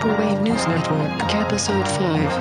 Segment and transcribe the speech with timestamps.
[0.00, 2.32] Vaporwave News Network, Episode 5.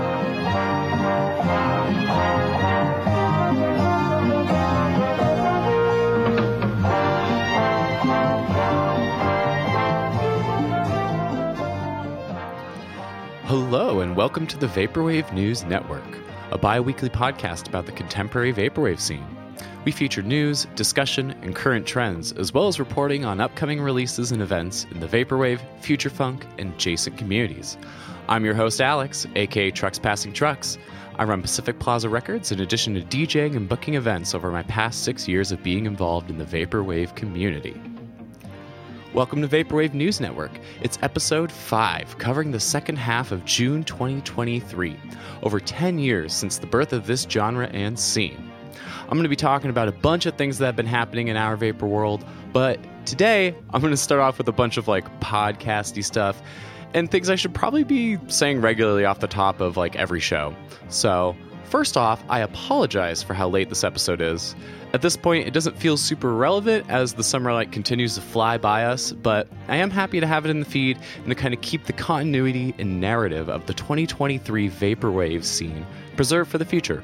[13.44, 16.06] Hello, and welcome to the Vaporwave News Network,
[16.52, 19.39] a bi weekly podcast about the contemporary Vaporwave scene.
[19.86, 24.42] We feature news, discussion, and current trends, as well as reporting on upcoming releases and
[24.42, 27.78] events in the Vaporwave, Future Funk, and adjacent communities.
[28.28, 30.78] I'm your host, Alex, aka Trucks Passing Trucks.
[31.18, 35.06] I run Pacific Plaza Records in addition to DJing and booking events over my past
[35.06, 37.82] six years of being involved in the Vaporwave community.
[39.14, 40.52] Welcome to Vaporwave News Network.
[40.82, 45.00] It's episode 5, covering the second half of June 2023,
[45.42, 48.49] over 10 years since the birth of this genre and scene.
[49.10, 51.36] I'm going to be talking about a bunch of things that have been happening in
[51.36, 52.24] our Vapor world,
[52.54, 56.40] but today I'm going to start off with a bunch of like podcasty stuff
[56.94, 60.56] and things I should probably be saying regularly off the top of like every show.
[60.90, 64.56] So, first off, I apologize for how late this episode is.
[64.94, 68.60] At this point, it doesn't feel super relevant as the summer light continues to fly
[68.60, 71.56] by us, but I am happy to have it in the feed and to kind
[71.56, 75.84] of keep the continuity and narrative of the 2023 Vaporwave scene
[76.16, 77.04] preserved for the future.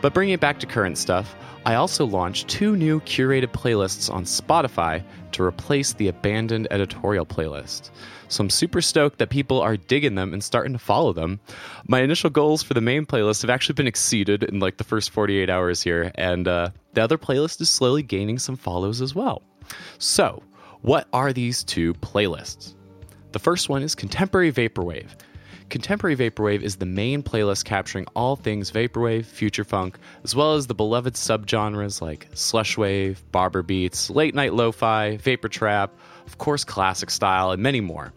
[0.00, 4.24] But bringing it back to current stuff, I also launched two new curated playlists on
[4.24, 7.90] Spotify to replace the abandoned editorial playlist.
[8.28, 11.38] So I'm super stoked that people are digging them and starting to follow them.
[11.86, 15.10] My initial goals for the main playlist have actually been exceeded in like the first
[15.10, 19.42] 48 hours here, and uh, the other playlist is slowly gaining some follows as well.
[19.98, 20.42] So,
[20.80, 22.74] what are these two playlists?
[23.32, 25.10] The first one is Contemporary Vaporwave.
[25.70, 30.66] Contemporary Vaporwave is the main playlist capturing all things Vaporwave, Future Funk, as well as
[30.66, 35.96] the beloved subgenres like Slushwave, Barber Beats, Late Night Lo-Fi, Vapor Trap,
[36.26, 38.12] of course Classic Style, and many more.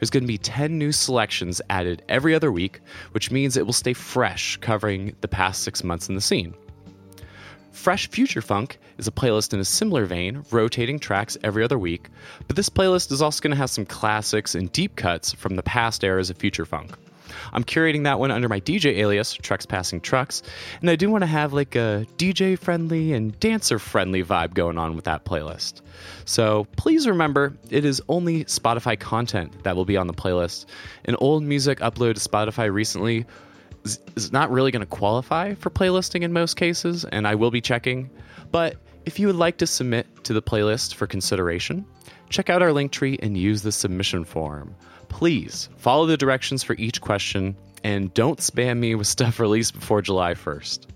[0.00, 2.80] There's going to be 10 new selections added every other week,
[3.12, 6.52] which means it will stay fresh, covering the past six months in the scene.
[7.70, 12.08] Fresh Future Funk is a playlist in a similar vein, rotating tracks every other week,
[12.46, 15.62] but this playlist is also going to have some classics and deep cuts from the
[15.62, 16.96] past eras of Future Funk.
[17.52, 20.42] I'm curating that one under my DJ alias, Trucks Passing Trucks,
[20.80, 24.78] and I do want to have like a DJ friendly and dancer friendly vibe going
[24.78, 25.82] on with that playlist.
[26.24, 30.66] So please remember, it is only Spotify content that will be on the playlist.
[31.04, 33.26] An old music uploaded to Spotify recently
[34.16, 37.60] is- not really going to qualify for playlisting in most cases, and I will be
[37.60, 38.10] checking.
[38.50, 41.84] But if you would like to submit to the playlist for consideration,
[42.28, 44.74] check out our link tree and use the submission form.
[45.08, 50.02] Please follow the directions for each question and don't spam me with stuff released before
[50.02, 50.86] July 1st.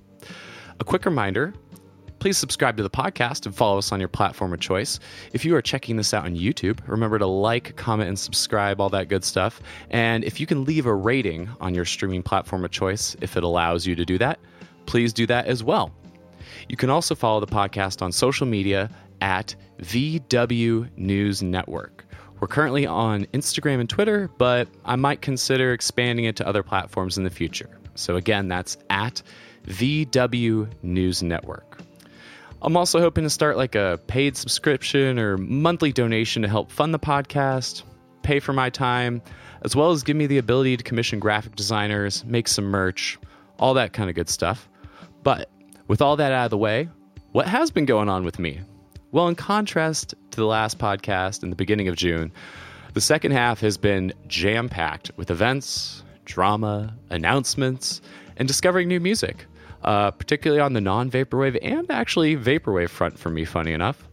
[0.80, 1.54] A quick reminder
[2.22, 5.00] please subscribe to the podcast and follow us on your platform of choice.
[5.32, 8.88] If you are checking this out on YouTube, remember to like, comment, and subscribe, all
[8.90, 9.60] that good stuff.
[9.90, 13.42] And if you can leave a rating on your streaming platform of choice, if it
[13.42, 14.38] allows you to do that,
[14.86, 15.92] please do that as well.
[16.68, 18.88] You can also follow the podcast on social media
[19.20, 22.04] at VW News Network.
[22.38, 27.18] We're currently on Instagram and Twitter, but I might consider expanding it to other platforms
[27.18, 27.80] in the future.
[27.96, 29.22] So again, that's at
[29.66, 31.82] VW News Network.
[32.64, 36.94] I'm also hoping to start like a paid subscription or monthly donation to help fund
[36.94, 37.82] the podcast,
[38.22, 39.20] pay for my time,
[39.62, 43.18] as well as give me the ability to commission graphic designers, make some merch,
[43.58, 44.68] all that kind of good stuff.
[45.24, 45.50] But
[45.88, 46.88] with all that out of the way,
[47.32, 48.60] what has been going on with me?
[49.10, 52.30] Well, in contrast to the last podcast in the beginning of June,
[52.94, 58.00] the second half has been jam packed with events, drama, announcements,
[58.36, 59.46] and discovering new music,
[59.82, 64.08] uh, particularly on the non Vaporwave and actually Vaporwave front for me, funny enough.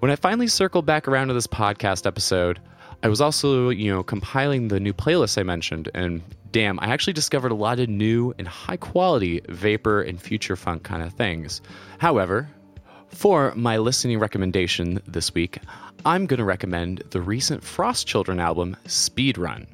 [0.00, 2.60] When I finally circled back around to this podcast episode,
[3.02, 7.12] I was also, you know, compiling the new playlist I mentioned, and damn, I actually
[7.12, 11.60] discovered a lot of new and high quality vapor and future funk kind of things.
[11.98, 12.48] However,
[13.08, 15.58] for my listening recommendation this week,
[16.04, 19.66] I'm going to recommend the recent Frost Children album, Speed Run.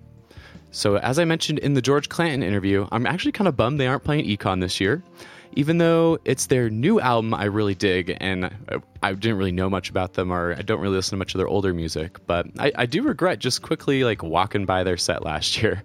[0.74, 3.86] So, as I mentioned in the George Clanton interview, I'm actually kind of bummed they
[3.86, 5.04] aren't playing Econ this year.
[5.52, 9.70] Even though it's their new album, I really dig, and I, I didn't really know
[9.70, 12.18] much about them, or I don't really listen to much of their older music.
[12.26, 15.84] But I, I do regret just quickly like walking by their set last year.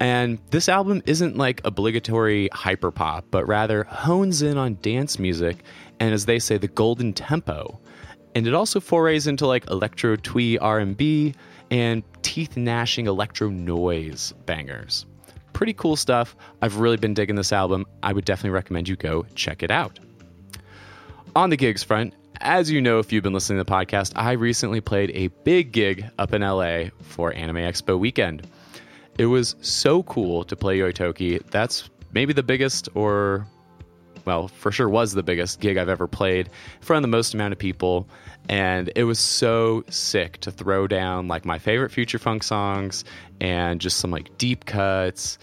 [0.00, 5.64] And this album isn't like obligatory hyperpop, but rather hones in on dance music
[6.00, 7.78] and, as they say, the golden tempo.
[8.34, 11.34] And it also forays into like electro twee R&B
[11.70, 15.06] and teeth gnashing electro noise bangers.
[15.52, 16.36] Pretty cool stuff.
[16.62, 17.86] I've really been digging this album.
[18.02, 19.98] I would definitely recommend you go check it out.
[21.36, 24.32] On the gigs front, as you know if you've been listening to the podcast, I
[24.32, 28.48] recently played a big gig up in LA for Anime Expo weekend.
[29.18, 31.44] It was so cool to play Yoitoki.
[31.50, 33.46] That's maybe the biggest, or,
[34.24, 37.34] well, for sure was the biggest gig I've ever played in front of the most
[37.34, 38.08] amount of people.
[38.48, 43.04] And it was so sick to throw down like my favorite Future Funk songs
[43.40, 45.38] and just some like deep cuts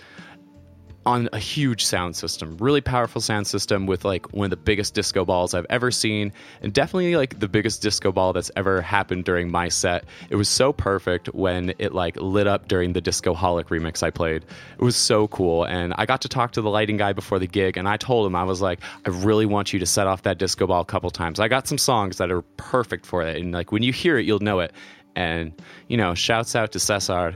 [1.06, 4.94] on a huge sound system, really powerful sound system with like one of the biggest
[4.94, 6.32] disco balls I've ever seen,
[6.62, 10.06] and definitely like the biggest disco ball that's ever happened during my set.
[10.30, 14.12] It was so perfect when it like lit up during the Disco Holic remix I
[14.12, 14.46] played.
[14.78, 17.48] It was so cool, and I got to talk to the lighting guy before the
[17.48, 20.22] gig, and I told him I was like, I really want you to set off
[20.24, 21.40] that disco ball a couple times.
[21.40, 24.26] I got some songs that are perfect for it, and like when you hear it,
[24.26, 24.72] you'll know it.
[25.16, 25.52] And
[25.88, 27.36] you know, shouts out to Cesar,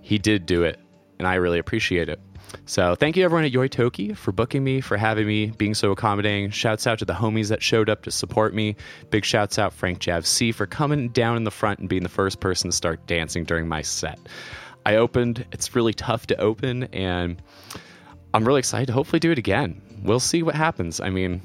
[0.00, 0.80] he did do it,
[1.22, 2.18] and I really appreciate it.
[2.66, 6.50] So thank you everyone at Yoitoki for booking me, for having me, being so accommodating.
[6.50, 8.74] Shouts out to the homies that showed up to support me.
[9.10, 12.08] Big shouts out Frank Jav C for coming down in the front and being the
[12.08, 14.18] first person to start dancing during my set.
[14.84, 15.46] I opened.
[15.52, 17.40] It's really tough to open, and
[18.34, 19.80] I'm really excited to hopefully do it again.
[20.02, 20.98] We'll see what happens.
[20.98, 21.40] I mean,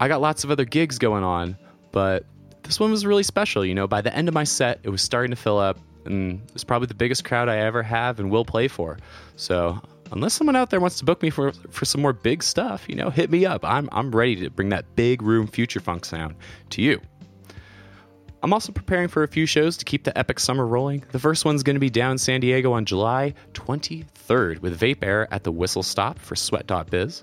[0.00, 1.58] I got lots of other gigs going on,
[1.92, 2.24] but
[2.62, 3.66] this one was really special.
[3.66, 6.40] You know, by the end of my set, it was starting to fill up, and
[6.54, 8.98] it's probably the biggest crowd I ever have and will play for.
[9.36, 9.80] So
[10.12, 12.94] unless someone out there wants to book me for for some more big stuff, you
[12.94, 13.64] know, hit me up.
[13.64, 16.34] I'm I'm ready to bring that big room future funk sound
[16.70, 17.00] to you.
[18.42, 21.04] I'm also preparing for a few shows to keep the epic summer rolling.
[21.12, 25.26] The first one's going to be down in San Diego on July 23rd with Vaperror
[25.30, 27.22] at the Whistle Stop for Sweat.biz.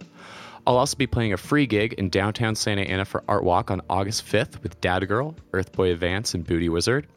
[0.68, 3.82] I'll also be playing a free gig in downtown Santa Ana for Art Walk on
[3.90, 7.08] August 5th with Dad Girl, Earthboy Advance, and Booty Wizard.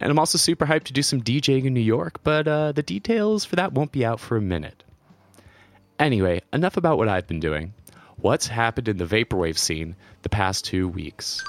[0.00, 2.82] And I'm also super hyped to do some DJing in New York, but uh, the
[2.82, 4.84] details for that won't be out for a minute.
[5.98, 7.74] Anyway, enough about what I've been doing.
[8.20, 11.42] What's happened in the vaporwave scene the past two weeks?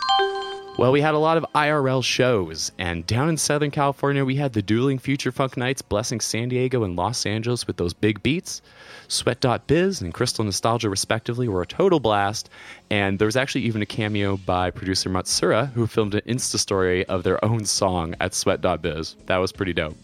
[0.79, 4.53] Well, we had a lot of IRL shows, and down in Southern California, we had
[4.53, 8.61] the Dueling Future Funk Nights blessing San Diego and Los Angeles with those big beats.
[9.09, 12.49] Sweat.biz and Crystal Nostalgia, respectively, were a total blast,
[12.91, 17.05] and there was actually even a cameo by producer Matsura, who filmed an Insta story
[17.07, 19.15] of their own song at Sweat.biz.
[19.25, 19.97] That was pretty dope.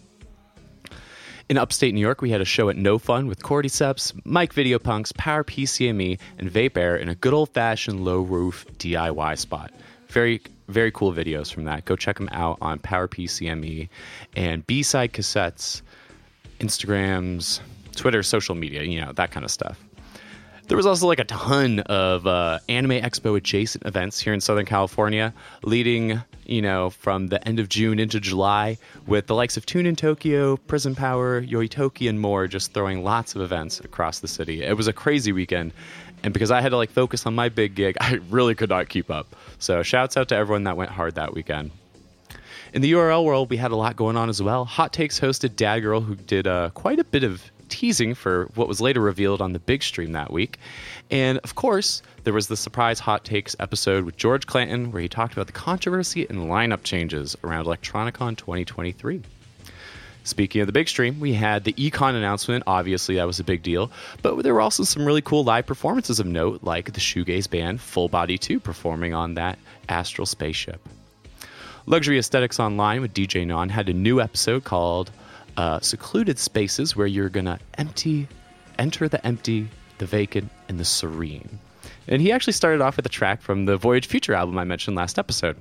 [1.47, 4.79] In upstate New York, we had a show at No Fun with Cordyceps, Mike Video
[4.79, 9.71] Videopunks, Power PCME, and Vaperror in a good old fashioned low roof DIY spot.
[10.07, 11.85] Very, very cool videos from that.
[11.85, 13.87] Go check them out on Power PCME
[14.35, 15.83] and B Side Cassettes,
[16.59, 17.59] Instagrams,
[17.95, 19.79] Twitter, social media, you know, that kind of stuff.
[20.67, 24.65] There was also like a ton of uh, Anime Expo adjacent events here in Southern
[24.65, 25.31] California,
[25.63, 29.85] leading, you know, from the end of June into July, with the likes of Tune
[29.85, 34.63] in Tokyo, Prison Power, Yoitoki, and more, just throwing lots of events across the city.
[34.63, 35.71] It was a crazy weekend,
[36.23, 38.89] and because I had to like focus on my big gig, I really could not
[38.89, 39.35] keep up.
[39.59, 41.69] So shouts out to everyone that went hard that weekend.
[42.73, 44.65] In the URL world, we had a lot going on as well.
[44.65, 48.67] Hot Takes hosted Dad Girl, who did uh, quite a bit of teasing for what
[48.67, 50.59] was later revealed on the big stream that week.
[51.11, 55.07] And of course, there was the surprise Hot Takes episode with George Clanton, where he
[55.07, 59.21] talked about the controversy and lineup changes around Electronicon 2023.
[60.23, 62.63] Speaking of the big stream, we had the Econ announcement.
[62.65, 63.91] Obviously, that was a big deal.
[64.23, 67.79] But there were also some really cool live performances of note, like the shoegaze band
[67.79, 70.81] Full Body 2 performing on that astral spaceship.
[71.85, 75.11] Luxury Aesthetics Online with DJ Non had a new episode called
[75.57, 78.27] uh, Secluded Spaces, where you're going to empty,
[78.77, 81.59] enter the empty, the vacant, and the serene.
[82.07, 84.95] And he actually started off with a track from the Voyage Future album I mentioned
[84.95, 85.57] last episode.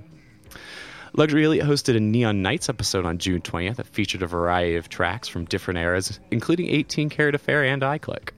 [1.16, 4.88] Luxury Elite hosted a Neon Nights episode on June 20th that featured a variety of
[4.88, 8.30] tracks from different eras, including 18 Carat Affair and iClick.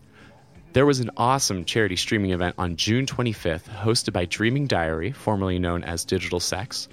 [0.74, 5.58] There was an awesome charity streaming event on June 25th hosted by Dreaming Diary, formerly
[5.58, 6.86] known as Digital Sex.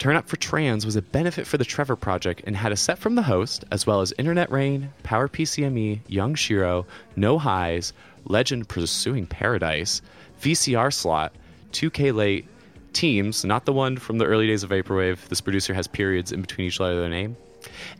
[0.00, 2.98] Turn Up for Trans was a benefit for the Trevor Project and had a set
[2.98, 7.92] from the host, as well as Internet Rain, Power PCME, Young Shiro, No Highs,
[8.24, 10.00] Legend Pursuing Paradise,
[10.40, 11.34] VCR Slot,
[11.72, 12.48] 2K Late,
[12.94, 15.28] Teams, not the one from the early days of Vaporwave.
[15.28, 17.36] This producer has periods in between each letter of their name,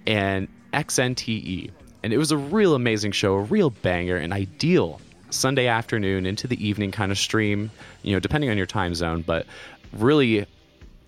[0.07, 1.71] and XNTE.
[2.03, 6.47] And it was a real amazing show, a real banger, an ideal Sunday afternoon into
[6.47, 7.71] the evening kind of stream,
[8.03, 9.45] you know, depending on your time zone, but
[9.93, 10.47] really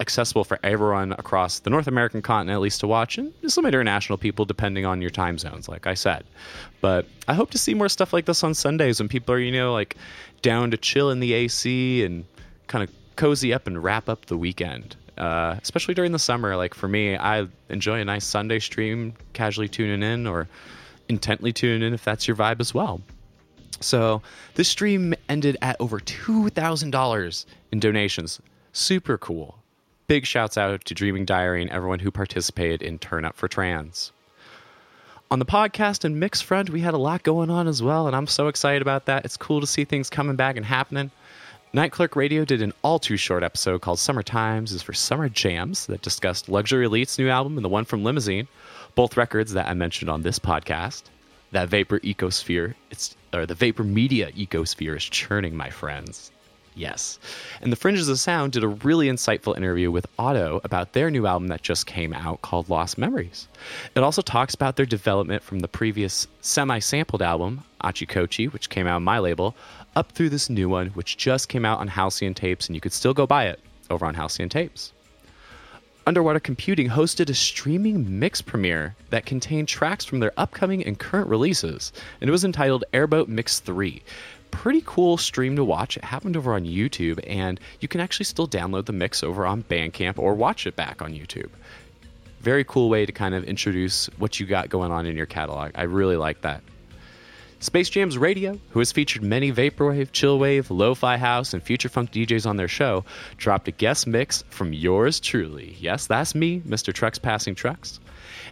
[0.01, 4.19] accessible for everyone across the North American continent, at least to watch, and some international
[4.19, 6.25] people, depending on your time zones, like I said.
[6.81, 9.53] But I hope to see more stuff like this on Sundays when people are, you
[9.53, 9.97] know, like
[10.43, 12.25] down to chill in the AC and
[12.67, 14.97] kind of cozy up and wrap up the weekend.
[15.19, 19.69] Uh, especially during the summer, like for me, I enjoy a nice Sunday stream, casually
[19.69, 20.49] tuning in or
[21.09, 23.01] intently tuning in if that's your vibe as well.
[23.81, 24.23] So
[24.55, 28.41] this stream ended at over $2,000 in donations.
[28.73, 29.62] Super cool.
[30.13, 34.13] Big shouts out to Dreaming Diary and everyone who participated in Turn Up for Trans.
[35.31, 38.15] On the podcast and mix front, we had a lot going on as well, and
[38.15, 39.25] I'm so excited about that.
[39.25, 41.11] It's cool to see things coming back and happening.
[41.73, 45.31] Night Clerk Radio did an all too short episode called Summer Times is for Summer
[45.31, 48.49] Jams that discussed Luxury Elite's new album and the one from Limousine,
[48.95, 51.05] both records that I mentioned on this podcast.
[51.53, 56.31] That vapor ecosphere, it's or the vapor media ecosphere is churning, my friends.
[56.75, 57.19] Yes.
[57.61, 61.27] And the Fringes of Sound did a really insightful interview with Otto about their new
[61.27, 63.47] album that just came out called Lost Memories.
[63.95, 68.87] It also talks about their development from the previous semi sampled album, Achikochi, which came
[68.87, 69.55] out on my label,
[69.97, 72.93] up through this new one, which just came out on Halcyon Tapes, and you could
[72.93, 73.61] still go buy it
[73.91, 74.93] over on Halcyon Tapes.
[76.05, 81.29] Underwater Computing hosted a streaming mix premiere that contained tracks from their upcoming and current
[81.29, 84.03] releases, and it was entitled Airboat Mix 3.
[84.53, 85.97] Pretty cool stream to watch.
[85.97, 89.65] It happened over on YouTube, and you can actually still download the mix over on
[89.65, 91.51] Bandcamp or watch it back on YouTube.
[92.41, 95.73] Very cool way to kind of introduce what you got going on in your catalog.
[95.75, 96.63] I really like that.
[97.59, 102.45] Space Jams Radio, who has featured many vaporwave, chillwave, lo-fi house, and future funk DJs
[102.45, 103.05] on their show,
[103.37, 105.77] dropped a guest mix from yours truly.
[105.79, 106.93] Yes, that's me, Mr.
[106.93, 108.01] Trucks Passing Trucks.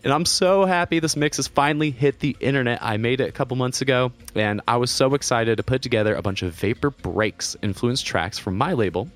[0.03, 2.79] And I'm so happy this mix has finally hit the internet.
[2.81, 6.15] I made it a couple months ago, and I was so excited to put together
[6.15, 9.11] a bunch of Vapor Breaks influenced tracks from my label,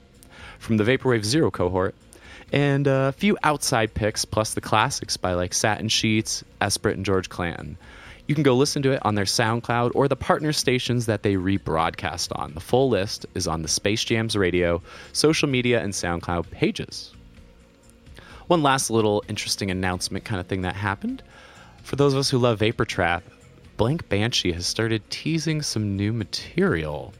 [0.59, 1.95] from the Vaporwave Zero cohort,
[2.53, 7.31] and a few outside picks, plus the classics by like Satin Sheets, Esprit, and George
[7.31, 7.79] Clanton.
[8.27, 11.35] You can go listen to it on their SoundCloud or the partner stations that they
[11.35, 12.53] rebroadcast on.
[12.53, 14.83] The full list is on the Space Jams Radio,
[15.15, 17.14] social media, and SoundCloud pages.
[18.47, 21.23] One last little interesting announcement kind of thing that happened.
[21.83, 23.25] For those of us who love Vapor Trap,
[23.79, 27.15] Blank Banshee has started teasing some new material.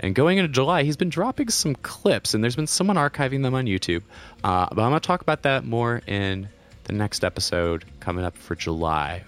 [0.00, 3.54] And going into July, he's been dropping some clips, and there's been someone archiving them
[3.54, 4.02] on YouTube.
[4.42, 6.48] Uh, but I'm going to talk about that more in
[6.84, 9.22] the next episode coming up for July.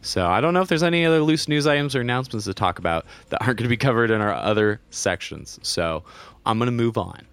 [0.00, 2.78] So I don't know if there's any other loose news items or announcements to talk
[2.78, 5.58] about that aren't going to be covered in our other sections.
[5.62, 6.04] So
[6.46, 7.26] I'm going to move on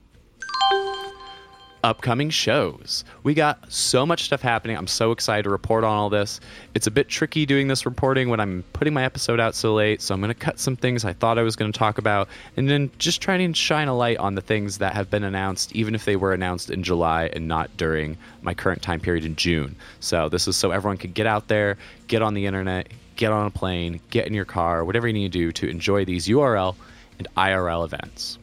[1.83, 3.03] upcoming shows.
[3.23, 4.77] We got so much stuff happening.
[4.77, 6.39] I'm so excited to report on all this.
[6.75, 10.01] It's a bit tricky doing this reporting when I'm putting my episode out so late,
[10.01, 12.29] so I'm going to cut some things I thought I was going to talk about
[12.57, 15.75] and then just try to shine a light on the things that have been announced,
[15.75, 19.35] even if they were announced in July and not during my current time period in
[19.35, 19.75] June.
[20.00, 23.47] So this is so everyone could get out there, get on the internet, get on
[23.47, 26.75] a plane, get in your car, whatever you need to do to enjoy these URL
[27.19, 28.38] and IRL events.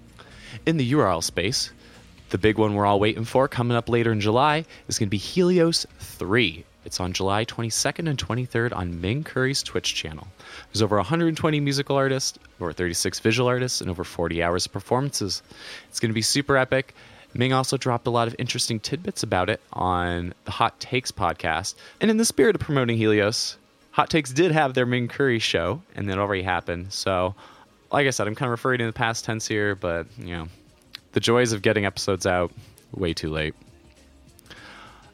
[0.67, 1.71] In the URL space,
[2.31, 5.11] the big one we're all waiting for coming up later in July is going to
[5.11, 6.65] be Helios 3.
[6.85, 10.27] It's on July 22nd and 23rd on Ming Curry's Twitch channel.
[10.73, 15.43] There's over 120 musical artists, over 36 visual artists, and over 40 hours of performances.
[15.89, 16.95] It's going to be super epic.
[17.35, 21.75] Ming also dropped a lot of interesting tidbits about it on the Hot Takes podcast.
[22.01, 23.59] And in the spirit of promoting Helios,
[23.93, 26.93] Hot Takes did have their Ming Curry show, and that already happened.
[26.93, 27.35] So,
[27.91, 30.49] like I said, I'm kind of referring to the past tense here, but, you know,
[31.13, 32.53] the joys of getting episodes out
[32.93, 33.55] way too late.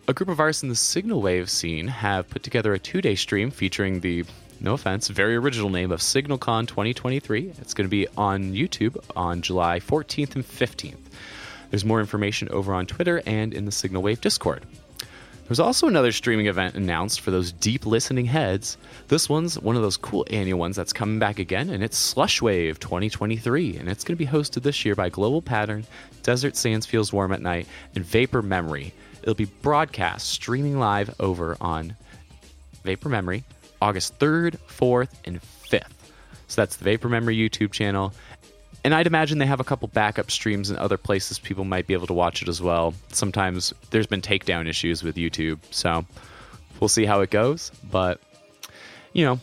[0.06, 3.14] A group of artists in the Signal Wave scene have put together a two day
[3.14, 4.24] stream featuring the,
[4.60, 7.54] no offense, very original name of SignalCon 2023.
[7.58, 10.98] It's going to be on YouTube on July 14th and 15th.
[11.70, 14.64] There's more information over on Twitter and in the Signal Wave Discord.
[15.46, 18.78] There's also another streaming event announced for those deep listening heads.
[19.08, 22.78] This one's one of those cool annual ones that's coming back again, and it's Slushwave
[22.78, 25.84] 2023, and it's going to be hosted this year by Global Pattern,
[26.22, 28.94] Desert Sands Feels Warm at Night, and Vapor Memory.
[29.20, 31.94] It'll be broadcast streaming live over on
[32.84, 33.44] Vapor Memory
[33.82, 35.90] August 3rd, 4th, and 5th.
[36.46, 38.14] So that's the Vapor Memory YouTube channel,
[38.84, 41.94] and I'd imagine they have a couple backup streams in other places people might be
[41.94, 42.94] able to watch it as well.
[43.08, 46.04] Sometimes there's been takedown issues with YouTube, so
[46.78, 47.72] we'll see how it goes.
[47.90, 48.20] But,
[49.14, 49.40] you know,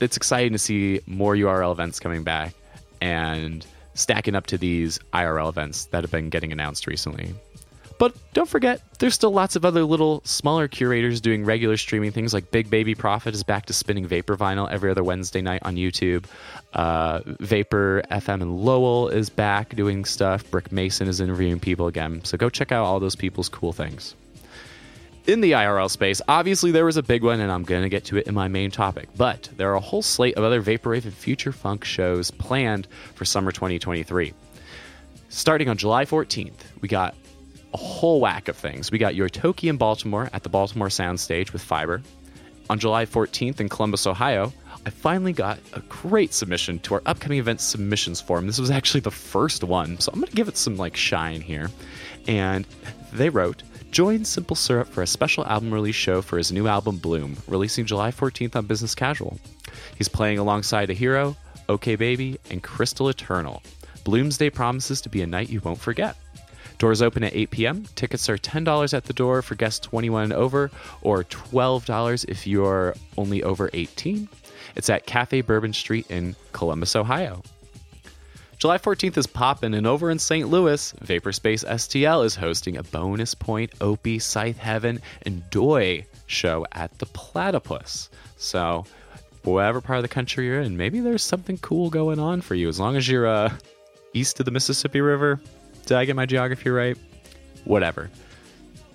[0.00, 2.54] it's exciting to see more URL events coming back
[3.00, 7.34] and stacking up to these IRL events that have been getting announced recently.
[7.98, 12.34] But don't forget, there's still lots of other little smaller curators doing regular streaming things
[12.34, 15.76] like Big Baby Prophet is back to spinning Vapor Vinyl every other Wednesday night on
[15.76, 16.26] YouTube.
[16.74, 20.48] Uh, Vapor FM and Lowell is back doing stuff.
[20.50, 22.22] Brick Mason is interviewing people again.
[22.24, 24.14] So go check out all those people's cool things.
[25.26, 28.04] In the IRL space, obviously there was a big one, and I'm going to get
[28.06, 29.08] to it in my main topic.
[29.16, 33.24] But there are a whole slate of other Vaporwave and Future Funk shows planned for
[33.24, 34.34] summer 2023.
[35.28, 37.16] Starting on July 14th, we got
[37.74, 38.90] a whole whack of things.
[38.90, 42.02] We got Yotoki in Baltimore at the Baltimore Soundstage with Fiber.
[42.68, 44.52] On July 14th in Columbus, Ohio,
[44.84, 48.46] I finally got a great submission to our upcoming event submissions form.
[48.46, 51.40] This was actually the first one, so I'm going to give it some like shine
[51.40, 51.70] here.
[52.26, 52.66] And
[53.12, 56.98] they wrote, Join Simple Syrup for a special album release show for his new album
[56.98, 59.38] Bloom, releasing July 14th on Business Casual.
[59.96, 61.36] He's playing alongside A Hero,
[61.68, 63.62] OK Baby, and Crystal Eternal.
[64.04, 66.16] Bloomsday promises to be a night you won't forget.
[66.78, 67.84] Doors open at 8 p.m.
[67.94, 70.70] Tickets are $10 at the door for guests 21 and over,
[71.02, 74.28] or $12 if you're only over 18.
[74.74, 77.42] It's at Cafe Bourbon Street in Columbus, Ohio.
[78.58, 80.48] July 14th is poppin', and over in St.
[80.48, 86.98] Louis, Vaporspace STL is hosting a Bonus Point, Opie, Scythe Heaven, and Doi show at
[86.98, 88.08] the Platypus.
[88.38, 88.86] So,
[89.44, 92.68] whatever part of the country you're in, maybe there's something cool going on for you.
[92.68, 93.54] As long as you're uh,
[94.14, 95.38] east of the Mississippi River,
[95.86, 96.96] did I get my geography right?
[97.64, 98.10] Whatever.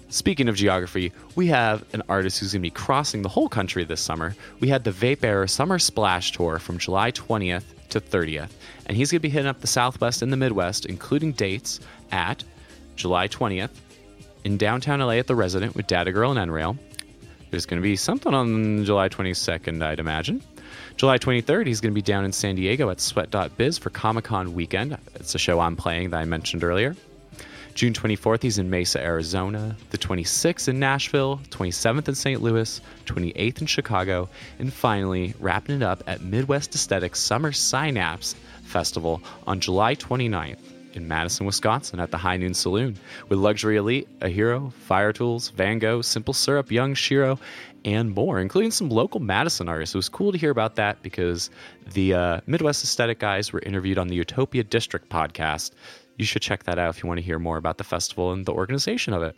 [0.10, 3.86] Speaking of geography, we have an artist who's going to be crossing the whole country
[3.86, 4.36] this summer.
[4.60, 8.50] We had the Vaperror Summer Splash Tour from July 20th to 30th,
[8.86, 11.79] and he's going to be hitting up the Southwest and the Midwest, including dates
[12.12, 12.43] at
[12.98, 13.69] July 20th
[14.43, 16.77] in downtown LA at the Resident with Data Girl and N-Rail.
[17.50, 20.43] There's going to be something on July 22nd, I'd imagine.
[21.01, 24.53] July 23rd, he's going to be down in San Diego at Sweat.biz for Comic Con
[24.53, 24.96] weekend.
[25.15, 26.96] It's a show I'm playing that I mentioned earlier.
[27.74, 29.75] June 24th, he's in Mesa, Arizona.
[29.89, 32.39] The 26th in Nashville, 27th in St.
[32.43, 34.29] Louis, 28th in Chicago,
[34.60, 40.60] and finally wrapping it up at Midwest Aesthetics Summer Synapse Festival on July 29th
[40.93, 42.96] in Madison, Wisconsin at the High Noon Saloon
[43.29, 47.39] with Luxury Elite, A Hero, Fire-Toolz, Van Gogh, Simple Syrup, Young Shiro,
[47.85, 49.95] and more, including some local Madison artists.
[49.95, 51.50] It was cool to hear about that because
[51.93, 55.71] the uh, Midwest Aesthetic guys were interviewed on the Utopia District podcast.
[56.17, 58.45] You should check that out if you want to hear more about the festival and
[58.45, 59.35] the organization of it.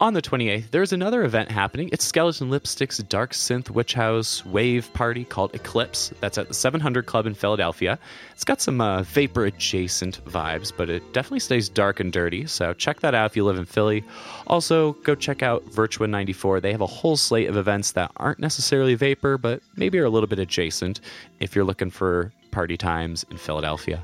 [0.00, 1.88] On the 28th, there's another event happening.
[1.92, 6.12] It's Skeleton Lipstick's Dark Synth Witch House Wave Party called Eclipse.
[6.18, 7.96] That's at the 700 Club in Philadelphia.
[8.32, 12.44] It's got some uh, vapor adjacent vibes, but it definitely stays dark and dirty.
[12.46, 14.02] So check that out if you live in Philly.
[14.48, 16.60] Also, go check out Virtua 94.
[16.60, 20.10] They have a whole slate of events that aren't necessarily vapor, but maybe are a
[20.10, 21.00] little bit adjacent
[21.38, 24.02] if you're looking for party times in Philadelphia.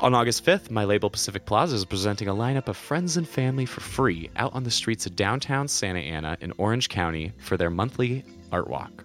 [0.00, 3.64] On August 5th, my label Pacific Plaza is presenting a lineup of friends and family
[3.64, 7.70] for free out on the streets of downtown Santa Ana in Orange County for their
[7.70, 9.04] monthly art walk.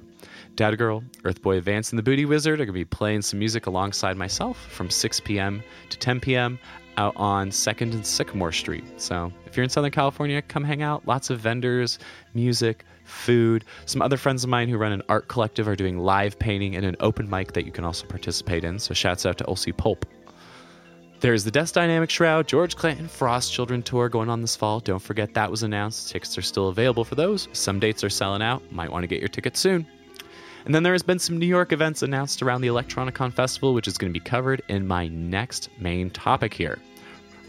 [0.56, 3.67] Dad Girl, Earthboy Advance, and the Booty Wizard are going to be playing some music
[3.67, 5.63] alongside myself from 6 p.m.
[5.89, 6.58] to 10 p.m.
[6.97, 8.84] out on 2nd and Sycamore Street.
[8.97, 11.08] So if you're in Southern California, come hang out.
[11.08, 11.99] Lots of vendors,
[12.34, 13.63] music, food.
[13.86, 16.84] Some other friends of mine who run an art collective are doing live painting and
[16.84, 18.80] an open mic that you can also participate in.
[18.80, 20.06] So shouts out to Ulcie Pulp.
[21.21, 24.79] There's the Death Dynamic Shroud, George Clanton Frost Children Tour going on this fall.
[24.79, 26.10] Don't forget that was announced.
[26.10, 27.49] Tickets are still available for those.
[27.51, 28.63] Some dates are selling out.
[28.71, 29.86] Might want to get your tickets soon.
[30.63, 33.86] And then there has been some New York events announced around the Electronicon Festival, which
[33.86, 36.79] is going to be covered in my next main topic here.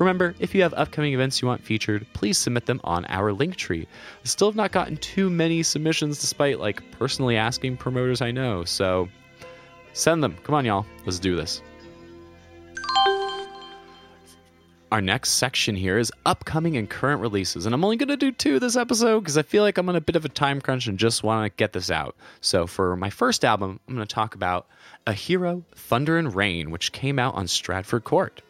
[0.00, 3.54] Remember, if you have upcoming events you want featured, please submit them on our link
[3.54, 3.86] tree.
[4.24, 8.64] I still have not gotten too many submissions despite like personally asking promoters I know,
[8.64, 9.08] so
[9.92, 10.36] send them.
[10.42, 10.86] Come on, y'all.
[11.04, 11.62] Let's do this.
[14.92, 18.32] Our next section here is upcoming and current releases, and I'm only going to do
[18.32, 20.88] two this episode because I feel like I'm on a bit of a time crunch
[20.88, 22.16] and just want to get this out.
[22.40, 24.66] So, for my first album, I'm going to talk about
[25.06, 28.42] A Hero, Thunder and Rain, which came out on Stratford Court.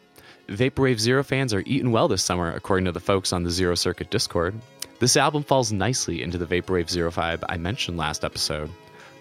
[0.47, 3.75] Vaporwave Zero fans are eating well this summer, according to the folks on the Zero
[3.75, 4.55] Circuit Discord.
[4.97, 8.71] This album falls nicely into the Vaporwave Zero vibe I mentioned last episode.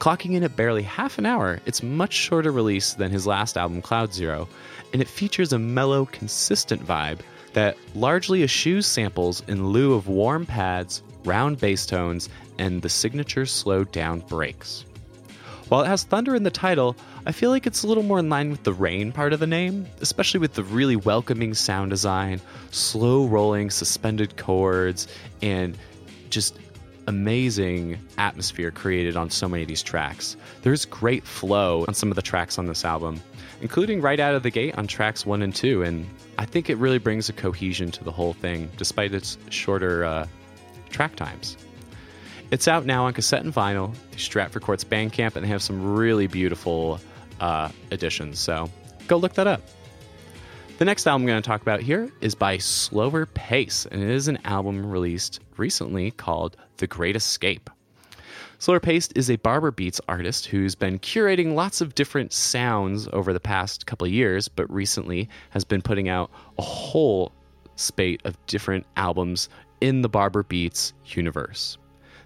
[0.01, 3.83] Clocking in at barely half an hour, it's much shorter release than his last album,
[3.83, 4.49] Cloud Zero,
[4.95, 7.21] and it features a mellow, consistent vibe
[7.53, 13.45] that largely eschews samples in lieu of warm pads, round bass tones, and the signature
[13.45, 14.87] slowed down breaks.
[15.69, 18.31] While it has thunder in the title, I feel like it's a little more in
[18.31, 22.41] line with the rain part of the name, especially with the really welcoming sound design,
[22.71, 25.09] slow rolling suspended chords,
[25.43, 25.77] and
[26.31, 26.57] just
[27.11, 30.37] amazing atmosphere created on so many of these tracks.
[30.63, 33.21] There's great flow on some of the tracks on this album,
[33.61, 36.07] including right out of the gate on tracks one and two, and
[36.39, 40.27] I think it really brings a cohesion to the whole thing, despite its shorter uh,
[40.89, 41.59] track times.
[42.51, 45.95] It's out now on cassette and vinyl through Stratford Court's Bandcamp, and they have some
[45.95, 47.01] really beautiful
[47.41, 48.71] uh, editions, so
[49.09, 49.63] go look that up.
[50.81, 54.09] The next album I'm going to talk about here is by Slower Pace, and it
[54.09, 57.69] is an album released recently called The Great Escape.
[58.59, 63.35] Slower Pace is a Barber Beats artist who's been curating lots of different sounds over
[63.35, 67.31] the past couple of years, but recently has been putting out a whole
[67.77, 69.51] spate of different albums
[69.83, 71.77] in the Barber Beats universe.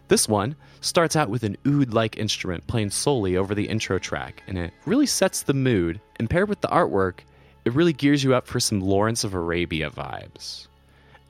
[0.07, 4.45] This one starts out with an oud like instrument playing solely over the intro track,
[4.47, 7.23] and it really sets the mood, and paired with the artwork,
[7.65, 10.67] it really gears you up for some Lawrence of Arabia vibes.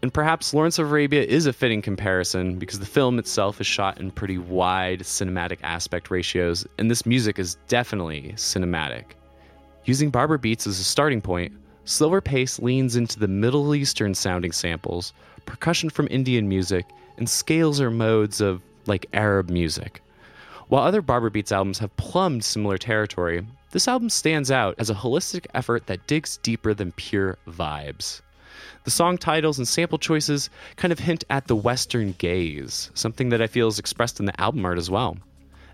[0.03, 4.01] And perhaps Lawrence of Arabia is a fitting comparison because the film itself is shot
[4.01, 9.05] in pretty wide cinematic aspect ratios, and this music is definitely cinematic.
[9.85, 11.53] Using barber beats as a starting point,
[11.87, 15.13] Slower Pace leans into the Middle Eastern sounding samples,
[15.47, 20.03] percussion from Indian music, and scales or modes of like Arab music.
[20.69, 24.95] While other Barber Beats albums have plumbed similar territory, this album stands out as a
[24.95, 28.23] holistic effort that digs deeper than pure vibes.
[28.85, 33.43] The song titles and sample choices kind of hint at the Western gaze, something that
[33.43, 35.17] I feel is expressed in the album art as well.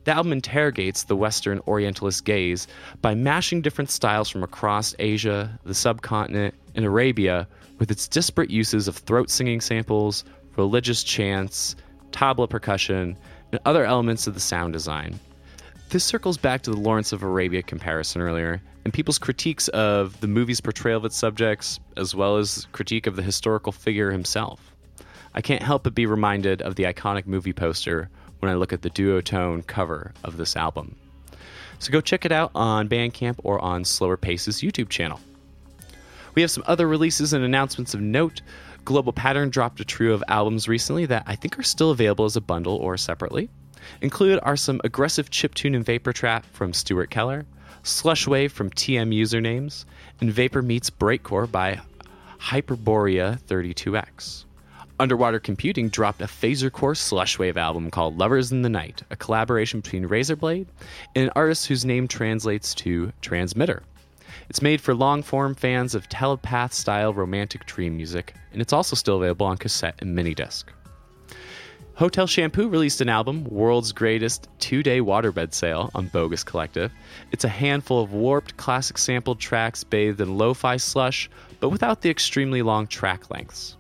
[0.05, 2.67] The album interrogates the Western Orientalist gaze
[3.03, 7.47] by mashing different styles from across Asia, the subcontinent, and Arabia
[7.79, 10.25] with its disparate uses of throat singing samples,
[10.57, 11.77] religious chants,
[12.13, 13.19] tabla percussion,
[13.53, 15.21] and other elements of the sound design.
[15.91, 20.29] This circles back to the Lawrence of Arabia comparison earlier, and people's critiques of the
[20.29, 24.77] movie's portrayal of its subjects, as well as critique of the historical figure himself.
[25.35, 28.83] I can't help but be reminded of the iconic movie poster when I look at
[28.83, 30.95] the duotone cover of this album.
[31.81, 35.19] So go check it out on Bandcamp or on Slower Pace's YouTube channel.
[36.37, 38.43] We have some other releases and announcements of note.
[38.85, 42.37] Global Pattern dropped a trio of albums recently that I think are still available as
[42.37, 43.51] a bundle or separately.
[44.01, 47.47] Included are some aggressive chiptune and vapor trap from Stuart Keller,
[47.83, 49.85] Slushwave from TM Usernames,
[50.21, 51.81] and Vapor Meets Breakcore by
[52.39, 54.45] Hyperborea 32X.
[54.99, 60.07] Underwater Computing dropped a phasercore slushwave album called Lovers in the Night, a collaboration between
[60.07, 60.67] Razorblade
[61.15, 63.83] and an artist whose name translates to Transmitter.
[64.51, 68.95] It's made for long form fans of telepath style romantic dream music, and it's also
[68.95, 70.71] still available on cassette and mini disc.
[72.01, 76.91] Hotel Shampoo released an album, World's Greatest Two Day Waterbed Sale, on Bogus Collective.
[77.31, 81.29] It's a handful of warped classic sampled tracks bathed in lo fi slush,
[81.61, 83.77] but without the extremely long track lengths.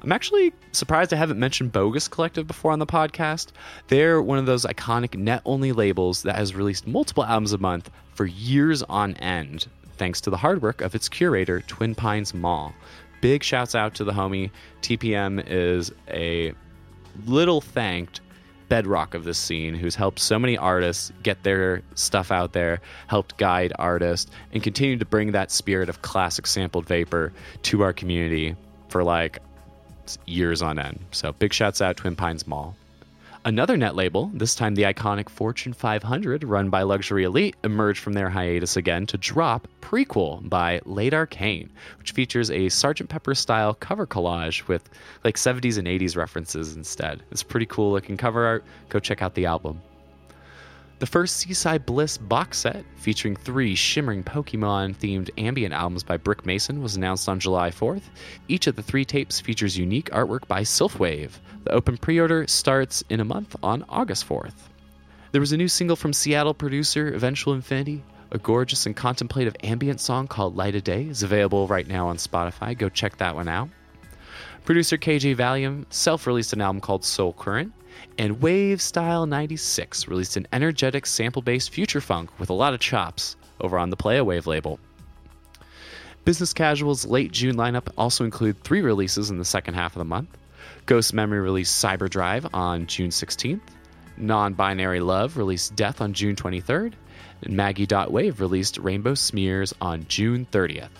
[0.00, 3.48] I'm actually surprised I haven't mentioned Bogus Collective before on the podcast.
[3.88, 7.90] They're one of those iconic net only labels that has released multiple albums a month
[8.14, 9.66] for years on end,
[9.98, 12.72] thanks to the hard work of its curator, Twin Pines Mall.
[13.20, 14.50] Big shouts out to the homie.
[14.80, 16.54] TPM is a
[17.26, 18.20] little thanked
[18.68, 23.36] bedrock of this scene who's helped so many artists get their stuff out there, helped
[23.36, 28.56] guide artists, and continue to bring that spirit of classic sampled vapor to our community
[28.88, 29.40] for like
[30.26, 30.98] years on end.
[31.10, 32.74] So big shouts out Twin Pines Mall.
[33.44, 38.12] Another net label, this time the iconic Fortune 500, run by Luxury Elite, emerged from
[38.12, 43.08] their hiatus again to drop Prequel by Late Arcane, which features a Sgt.
[43.08, 44.88] Pepper style cover collage with
[45.24, 47.24] like 70s and 80s references instead.
[47.32, 48.64] It's pretty cool looking cover art.
[48.90, 49.82] Go check out the album.
[51.02, 56.46] The first Seaside Bliss box set, featuring three shimmering Pokemon themed ambient albums by Brick
[56.46, 58.02] Mason, was announced on July 4th.
[58.46, 61.32] Each of the three tapes features unique artwork by Sylphwave.
[61.64, 64.54] The open pre order starts in a month on August 4th.
[65.32, 68.04] There was a new single from Seattle producer Eventual Infinity.
[68.30, 72.16] A gorgeous and contemplative ambient song called Light of Day is available right now on
[72.16, 72.78] Spotify.
[72.78, 73.70] Go check that one out.
[74.64, 77.72] Producer KJ Valium self released an album called Soul Current.
[78.18, 82.80] And Wave Style 96 released an energetic sample based future funk with a lot of
[82.80, 84.78] chops over on the Play a Wave label.
[86.24, 90.04] Business Casual's late June lineup also include three releases in the second half of the
[90.04, 90.38] month.
[90.86, 93.60] Ghost Memory released Cyber Drive on June 16th.
[94.16, 96.92] Non Binary Love released Death on June 23rd.
[97.42, 100.90] And Maggie.wave released Rainbow Smears on June 30th.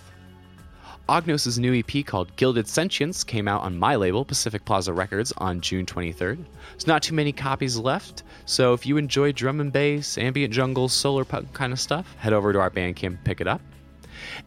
[1.13, 5.61] Ognos' new EP called Gilded Sentience came out on my label, Pacific Plaza Records, on
[5.61, 6.43] June 23rd.
[6.71, 10.89] There's not too many copies left, so if you enjoy drum and bass, ambient jungle,
[10.89, 13.61] solar punk kind of stuff, head over to our Bandcamp and pick it up.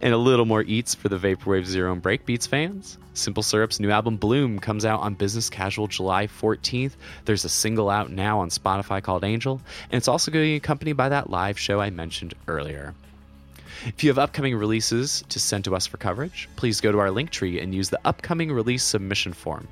[0.01, 2.97] And a little more eats for the Vaporwave Zero and Breakbeats fans.
[3.13, 6.93] Simple Syrup's new album Bloom comes out on Business Casual July 14th.
[7.25, 10.55] There's a single out now on Spotify called Angel, and it's also going to be
[10.55, 12.95] accompanied by that live show I mentioned earlier.
[13.85, 17.11] If you have upcoming releases to send to us for coverage, please go to our
[17.11, 19.67] link tree and use the upcoming release submission form.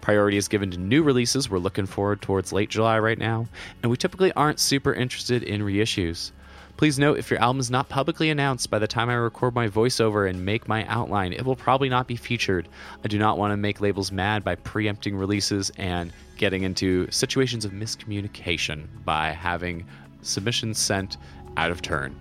[0.00, 1.48] Priority is given to new releases.
[1.48, 3.46] We're looking forward towards late July right now,
[3.82, 6.32] and we typically aren't super interested in reissues.
[6.76, 9.68] Please note if your album is not publicly announced by the time I record my
[9.68, 12.68] voiceover and make my outline, it will probably not be featured.
[13.04, 17.64] I do not want to make labels mad by preempting releases and getting into situations
[17.64, 19.86] of miscommunication by having
[20.22, 21.18] submissions sent
[21.56, 22.16] out of turn.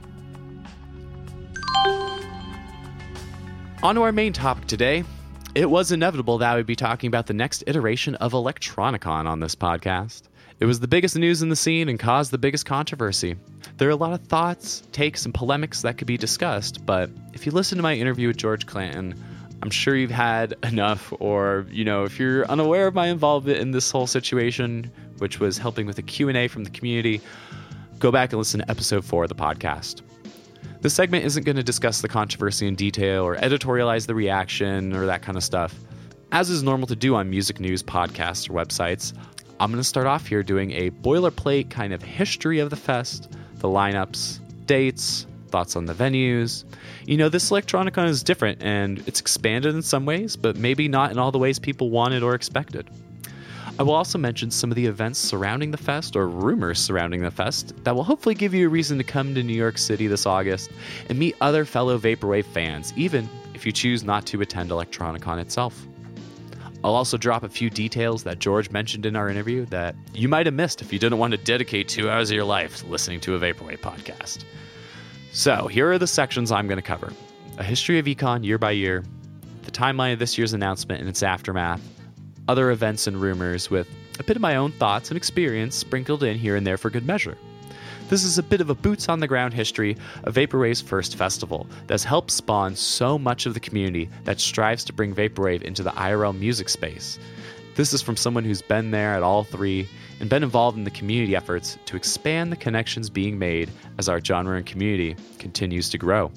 [3.84, 5.04] On to our main topic today.
[5.56, 9.40] It was inevitable that I would be talking about the next iteration of Electronicon on
[9.40, 10.22] this podcast.
[10.60, 13.38] It was the biggest news in the scene and caused the biggest controversy.
[13.78, 17.48] There are a lot of thoughts, takes, and polemics that could be discussed, but if
[17.48, 19.16] you listen to my interview with George Clanton,
[19.64, 23.72] I'm sure you've had enough, or you know, if you're unaware of my involvement in
[23.72, 27.20] this whole situation, which was helping with a Q&A from the community,
[27.98, 30.04] go back and listen to episode 4 of the podcast.
[30.82, 35.06] This segment isn't going to discuss the controversy in detail or editorialize the reaction or
[35.06, 35.76] that kind of stuff.
[36.32, 39.14] As is normal to do on music news podcasts or websites,
[39.60, 43.32] I'm going to start off here doing a boilerplate kind of history of the fest,
[43.58, 46.64] the lineups, dates, thoughts on the venues.
[47.06, 51.12] You know, this Electronicon is different and it's expanded in some ways, but maybe not
[51.12, 52.90] in all the ways people wanted or expected.
[53.82, 57.32] I will also mention some of the events surrounding the fest or rumors surrounding the
[57.32, 60.28] fest that will hopefully give you a reason to come to New York City this
[60.28, 60.70] August
[61.10, 65.88] and meet other fellow Vaporwave fans, even if you choose not to attend Electronicon itself.
[66.84, 70.46] I'll also drop a few details that George mentioned in our interview that you might
[70.46, 73.34] have missed if you didn't want to dedicate two hours of your life listening to
[73.34, 74.44] a Vaporwave podcast.
[75.32, 77.12] So, here are the sections I'm going to cover
[77.58, 79.04] a history of Econ year by year,
[79.64, 81.82] the timeline of this year's announcement and its aftermath,
[82.52, 83.88] other events and rumors, with
[84.20, 87.06] a bit of my own thoughts and experience sprinkled in here and there for good
[87.06, 87.38] measure.
[88.10, 91.66] This is a bit of a boots on the ground history of Vaporwave's first festival
[91.88, 95.92] that's helped spawn so much of the community that strives to bring Vaporwave into the
[95.92, 97.20] IRL music space.
[97.76, 99.88] This is from someone who's been there at all three
[100.20, 104.20] and been involved in the community efforts to expand the connections being made as our
[104.20, 106.30] genre and community continues to grow.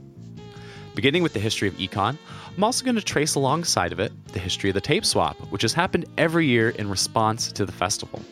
[0.95, 2.17] Beginning with the history of Econ,
[2.57, 5.63] I'm also going to trace alongside of it the history of the tape swap, which
[5.63, 8.23] has happened every year in response to the festival.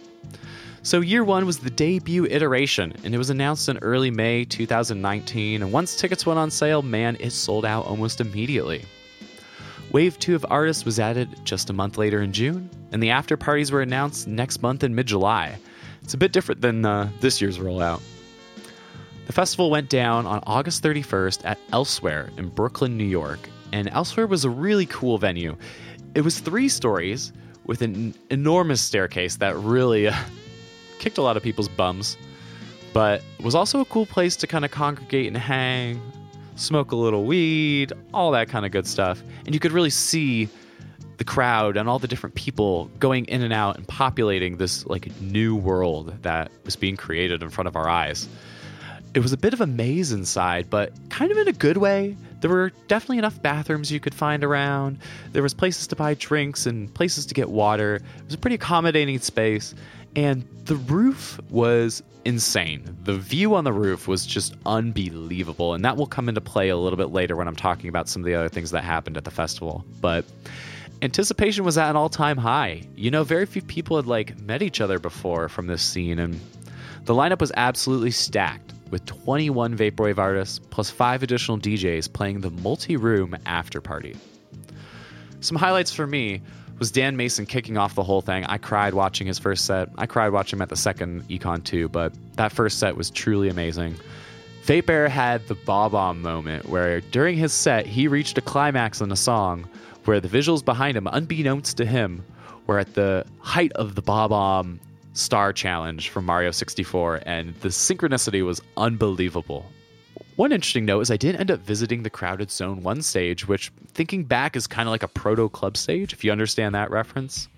[0.84, 5.62] So, year one was the debut iteration, and it was announced in early May 2019.
[5.62, 8.84] And once tickets went on sale, man, it sold out almost immediately.
[9.92, 13.36] Wave 2 of artists was added just a month later in June, and the after
[13.36, 15.56] parties were announced next month in mid July.
[16.02, 18.00] It's a bit different than uh, this year's rollout.
[19.26, 23.38] The festival went down on August 31st at Elsewhere in Brooklyn, New York,
[23.72, 25.56] and Elsewhere was a really cool venue.
[26.14, 27.32] It was three stories
[27.64, 30.14] with an enormous staircase that really uh,
[30.98, 32.16] kicked a lot of people's bums,
[32.92, 36.00] but was also a cool place to kind of congregate and hang,
[36.56, 39.22] smoke a little weed, all that kind of good stuff.
[39.46, 40.48] And you could really see
[41.18, 45.08] the crowd and all the different people going in and out and populating this like
[45.20, 48.28] new world that was being created in front of our eyes.
[49.14, 52.16] It was a bit of a maze inside, but kind of in a good way.
[52.40, 54.98] There were definitely enough bathrooms you could find around.
[55.32, 57.96] There was places to buy drinks and places to get water.
[57.96, 59.74] It was a pretty accommodating space,
[60.16, 62.96] and the roof was insane.
[63.04, 66.76] The view on the roof was just unbelievable, and that will come into play a
[66.76, 69.24] little bit later when I'm talking about some of the other things that happened at
[69.24, 69.84] the festival.
[70.00, 70.24] But
[71.02, 72.82] anticipation was at an all-time high.
[72.96, 76.40] You know, very few people had like met each other before from this scene, and
[77.04, 82.50] the lineup was absolutely stacked with 21 vaporwave artists plus five additional DJs playing the
[82.50, 84.14] multi-room after party.
[85.40, 86.42] Some highlights for me
[86.78, 88.44] was Dan Mason kicking off the whole thing.
[88.44, 89.88] I cried watching his first set.
[89.96, 93.48] I cried watching him at the second Econ too, but that first set was truly
[93.48, 93.96] amazing.
[94.66, 99.16] Vaperror had the Bob-omb moment where during his set he reached a climax in a
[99.16, 99.68] song
[100.04, 102.24] where the visuals behind him, unbeknownst to him,
[102.66, 104.78] were at the height of the Bob-omb
[105.12, 109.66] star challenge from Mario 64, and the synchronicity was unbelievable.
[110.36, 113.70] One interesting note is I didn't end up visiting the crowded Zone 1 stage, which,
[113.88, 117.48] thinking back, is kind of like a proto club stage, if you understand that reference.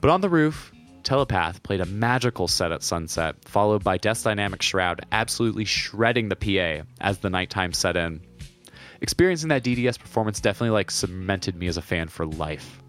[0.00, 4.60] But on the roof, Telepath played a magical set at sunset, followed by Death Dynamic
[4.60, 8.20] Shroud absolutely shredding the PA as the nighttime set in.
[9.00, 12.82] Experiencing that DDS performance definitely like cemented me as a fan for life.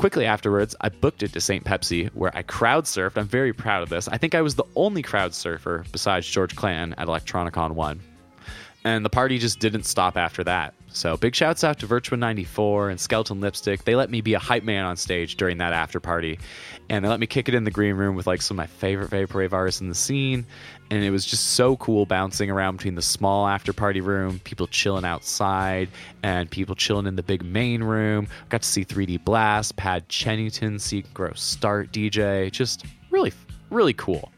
[0.00, 1.62] Quickly afterwards, I booked it to St.
[1.62, 3.18] Pepsi, where I crowd surfed.
[3.18, 4.08] I'm very proud of this.
[4.08, 8.00] I think I was the only crowd surfer besides George Clanton at Electronicon 1
[8.84, 10.74] and the party just didn't stop after that.
[10.88, 13.84] So big shouts out to Virtua94 and Skeleton Lipstick.
[13.84, 16.38] They let me be a hype man on stage during that after party,
[16.88, 18.66] and they let me kick it in the green room with like some of my
[18.66, 20.46] favorite vaporwave artists in the scene.
[20.90, 24.66] And it was just so cool bouncing around between the small after party room, people
[24.66, 25.88] chilling outside,
[26.22, 28.26] and people chilling in the big main room.
[28.48, 32.50] Got to see 3D Blast, Pad Chennington, see Gross Start DJ.
[32.50, 33.32] Just really,
[33.70, 34.32] really cool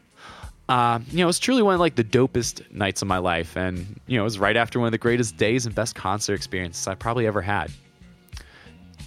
[0.69, 3.57] uh, you know, it was truly one of like the dopest nights of my life,
[3.57, 6.35] and you know, it was right after one of the greatest days and best concert
[6.35, 7.71] experiences I probably ever had.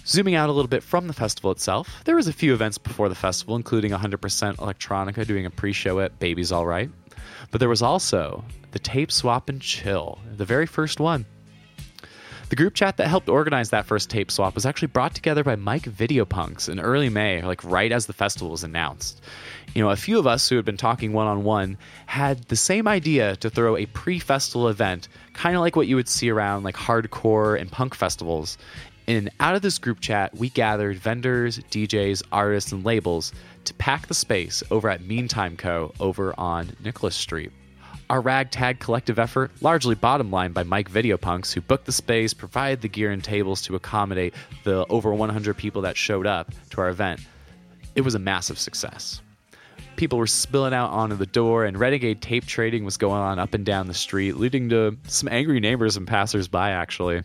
[0.05, 3.09] Zooming out a little bit from the festival itself, there was a few events before
[3.09, 4.17] the festival, including 100%
[4.55, 6.89] Electronica doing a pre-show at Baby's All Right,
[7.51, 11.25] but there was also the Tape Swap and Chill, the very first one.
[12.49, 15.57] The group chat that helped organize that first tape swap was actually brought together by
[15.57, 19.21] Mike Videopunks in early May, like right as the festival was announced.
[19.75, 22.55] You know, a few of us who had been talking one on one had the
[22.55, 26.29] same idea to throw a pre festival event, kind of like what you would see
[26.29, 28.57] around like hardcore and punk festivals.
[29.09, 33.33] And out of this group chat, we gathered vendors, DJs, artists, and labels
[33.67, 35.93] to pack the space over at Meantime Co.
[35.99, 37.51] over on Nicholas Street.
[38.09, 42.81] Our ragtag collective effort, largely bottom line by Mike Videopunks, who booked the space, provided
[42.81, 46.87] the gear and tables to accommodate the over 100 people that showed up to our
[46.87, 47.19] event.
[47.95, 49.21] It was a massive success.
[49.97, 53.53] People were spilling out onto the door, and renegade tape trading was going on up
[53.53, 57.23] and down the street, leading to some angry neighbors and passersby, actually.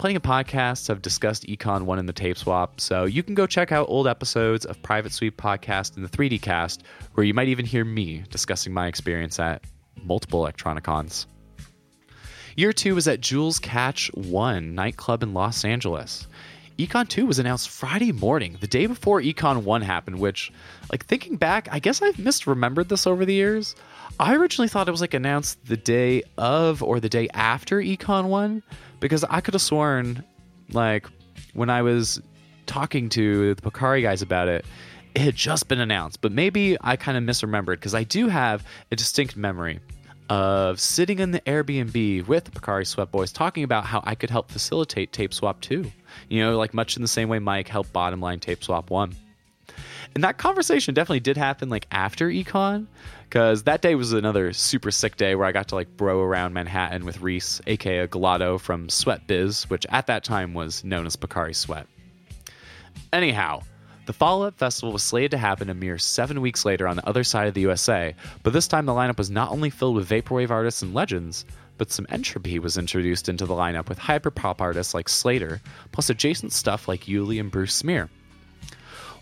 [0.00, 3.46] Plenty of podcasts have discussed Econ 1 in the tape swap, so you can go
[3.46, 7.48] check out old episodes of Private Suite Podcast and the 3D Cast, where you might
[7.48, 9.62] even hear me discussing my experience at
[10.02, 11.26] multiple Electronicons.
[12.56, 16.26] Year two was at Jewel's Catch 1 nightclub in Los Angeles.
[16.78, 20.50] Econ 2 was announced Friday morning, the day before Econ 1 happened, which,
[20.90, 23.76] like, thinking back, I guess I've misremembered this over the years.
[24.18, 28.28] I originally thought it was, like, announced the day of or the day after Econ
[28.28, 28.62] 1,
[29.00, 30.24] because I could have sworn,
[30.72, 31.06] like,
[31.54, 32.20] when I was
[32.66, 34.64] talking to the Picari guys about it,
[35.14, 36.20] it had just been announced.
[36.20, 39.80] But maybe I kind of misremembered, because I do have a distinct memory
[40.28, 44.30] of sitting in the Airbnb with the Picari Sweat Boys talking about how I could
[44.30, 45.90] help facilitate Tape Swap 2.
[46.28, 49.16] You know, like much in the same way Mike helped Bottom Line Tape Swap 1.
[50.14, 52.86] And that conversation definitely did happen like after Econ,
[53.24, 56.52] because that day was another super sick day where I got to like bro around
[56.52, 61.16] Manhattan with Reese, aka Galato from Sweat Biz, which at that time was known as
[61.16, 61.86] Picari Sweat.
[63.12, 63.62] Anyhow,
[64.06, 67.08] the Follow Up Festival was slated to happen a mere seven weeks later on the
[67.08, 70.08] other side of the USA, but this time the lineup was not only filled with
[70.08, 71.44] Vaporwave artists and legends,
[71.78, 75.60] but some entropy was introduced into the lineup with hyperpop artists like Slater,
[75.92, 78.10] plus adjacent stuff like Yuli and Bruce Smear.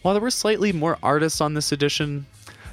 [0.03, 2.27] While there were slightly more artists on this edition,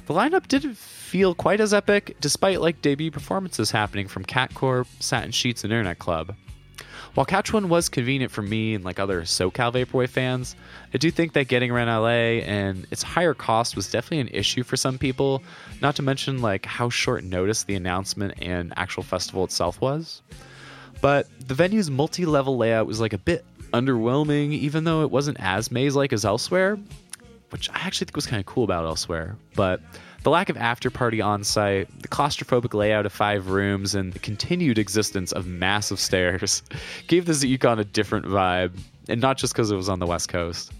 [0.06, 4.86] the lineup didn't feel quite as epic, despite like debut performances happening from Cat Corp,
[5.00, 6.34] Satin Sheets, and Internet Club.
[7.14, 10.54] While Catch One was convenient for me and like other SoCal Vaporwave fans,
[10.92, 14.62] I do think that getting around LA and its higher cost was definitely an issue
[14.62, 15.42] for some people,
[15.80, 20.20] not to mention like how short notice the announcement and actual festival itself was.
[21.00, 25.40] But the venue's multi level layout was like a bit underwhelming, even though it wasn't
[25.40, 26.78] as maze like as elsewhere,
[27.50, 29.36] which I actually think was kind of cool about elsewhere.
[29.54, 29.80] But
[30.22, 34.18] the lack of after party on site, the claustrophobic layout of five rooms, and the
[34.18, 36.62] continued existence of massive stairs
[37.06, 38.78] gave this Econ a different vibe,
[39.08, 40.72] and not just because it was on the West Coast.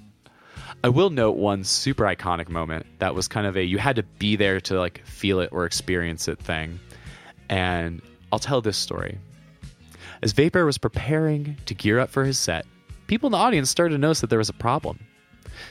[0.84, 4.02] I will note one super iconic moment that was kind of a you had to
[4.02, 6.78] be there to like feel it or experience it thing.
[7.48, 8.02] And
[8.32, 9.18] I'll tell this story.
[10.22, 12.66] As Vaperror was preparing to gear up for his set,
[13.06, 14.98] people in the audience started to notice that there was a problem.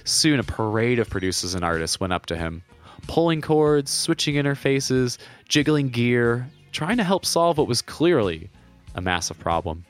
[0.03, 2.63] Soon, a parade of producers and artists went up to him,
[3.07, 5.17] pulling cords, switching interfaces,
[5.47, 8.49] jiggling gear, trying to help solve what was clearly
[8.95, 9.85] a massive problem.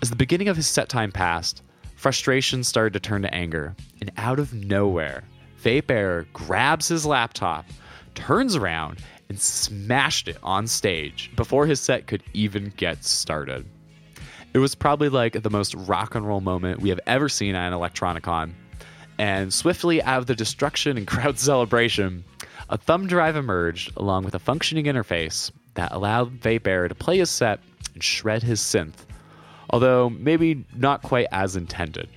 [0.00, 1.62] As the beginning of his set time passed,
[1.96, 5.24] frustration started to turn to anger, and out of nowhere,
[5.62, 7.64] Vaperror grabs his laptop,
[8.14, 13.64] turns around, and smashed it on stage before his set could even get started.
[14.52, 17.72] It was probably like the most rock and roll moment we have ever seen at
[17.72, 18.52] an Electronicon,
[19.18, 22.24] and swiftly out of the destruction and crowd celebration,
[22.68, 27.30] a thumb drive emerged along with a functioning interface that allowed Vaperror to play his
[27.30, 27.60] set
[27.94, 29.06] and shred his synth,
[29.70, 32.08] although maybe not quite as intended.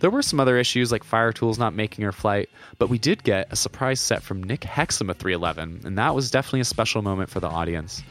[0.00, 3.50] There were some other issues like Fire-Toolz not making her flight, but we did get
[3.50, 7.30] a surprise set from Nick Hexum of 311, and that was definitely a special moment
[7.30, 8.02] for the audience.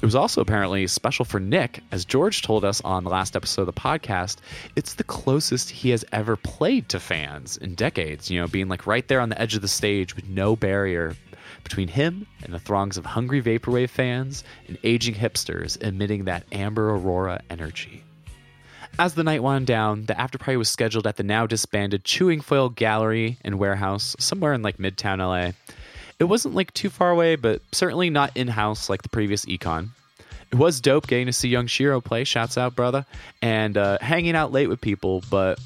[0.00, 3.62] It was also apparently special for Nick, as George told us on the last episode
[3.62, 4.36] of the podcast.
[4.76, 8.86] It's the closest he has ever played to fans in decades, you know, being like
[8.86, 11.16] right there on the edge of the stage with no barrier
[11.62, 16.90] between him and the throngs of hungry Vaporwave fans and aging hipsters emitting that amber
[16.90, 18.04] aurora energy.
[18.98, 22.40] As the night wound down, the after party was scheduled at the now disbanded Chewing
[22.40, 25.52] Foil Gallery and Warehouse, somewhere in like Midtown LA.
[26.18, 29.88] It wasn't like too far away, but certainly not in house like the previous Econ.
[30.50, 33.04] It was dope getting to see young Shiro play, shouts out, brother,
[33.42, 35.58] and uh, hanging out late with people, but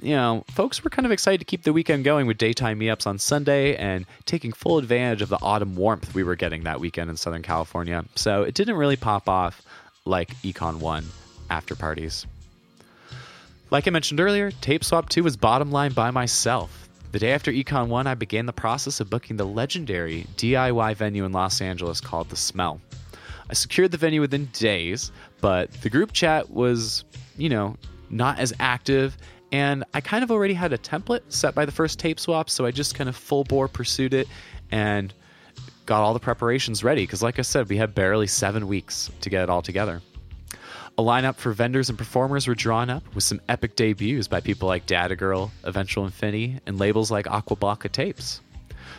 [0.00, 3.06] you know, folks were kind of excited to keep the weekend going with daytime meetups
[3.06, 7.08] on Sunday and taking full advantage of the autumn warmth we were getting that weekend
[7.08, 8.04] in Southern California.
[8.16, 9.62] So it didn't really pop off
[10.04, 11.04] like Econ 1
[11.50, 12.26] after parties.
[13.70, 16.81] Like I mentioned earlier, Tape Swap 2 was bottom line by myself.
[17.12, 21.26] The day after Econ 1, I began the process of booking the legendary DIY venue
[21.26, 22.80] in Los Angeles called The Smell.
[23.50, 27.04] I secured the venue within days, but the group chat was,
[27.36, 27.76] you know,
[28.08, 29.18] not as active,
[29.52, 32.64] and I kind of already had a template set by the first tape swap, so
[32.64, 34.26] I just kind of full bore pursued it
[34.70, 35.12] and
[35.84, 37.02] got all the preparations ready.
[37.02, 40.00] Because, like I said, we had barely seven weeks to get it all together.
[40.98, 44.68] A lineup for vendors and performers were drawn up with some epic debuts by people
[44.68, 48.40] like Data Girl, Eventual Infinity, and labels like Aquablocka Tapes.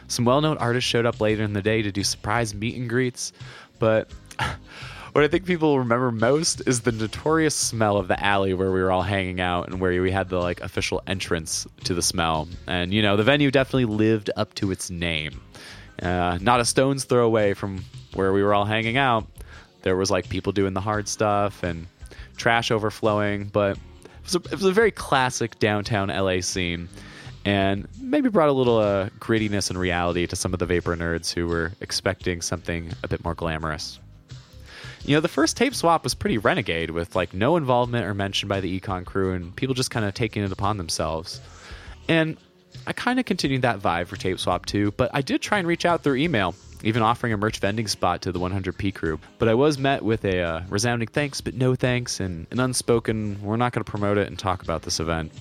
[0.07, 2.89] Some well known artists showed up later in the day to do surprise meet and
[2.89, 3.31] greets,
[3.77, 4.11] but
[5.13, 8.81] what I think people remember most is the notorious smell of the alley where we
[8.81, 12.47] were all hanging out and where we had the like official entrance to the smell.
[12.65, 15.39] And you know, the venue definitely lived up to its name.
[16.01, 17.85] Uh, not a stone's throw away from
[18.15, 19.27] where we were all hanging out.
[19.83, 21.87] There was like people doing the hard stuff and
[22.35, 26.89] trash overflowing, but it was a, it was a very classic downtown LA scene
[27.45, 31.33] and maybe brought a little uh, grittiness and reality to some of the vapor nerds
[31.33, 33.99] who were expecting something a bit more glamorous.
[35.05, 38.47] You know, the first tape swap was pretty renegade with like no involvement or mention
[38.47, 41.41] by the econ crew and people just kind of taking it upon themselves.
[42.07, 42.37] And
[42.87, 45.67] I kind of continued that vibe for tape swap too, but I did try and
[45.67, 49.19] reach out through email, even offering a merch vending spot to the 100p crew.
[49.39, 53.41] But I was met with a uh, resounding thanks, but no thanks, and an unspoken,
[53.41, 55.31] we're not going to promote it and talk about this event.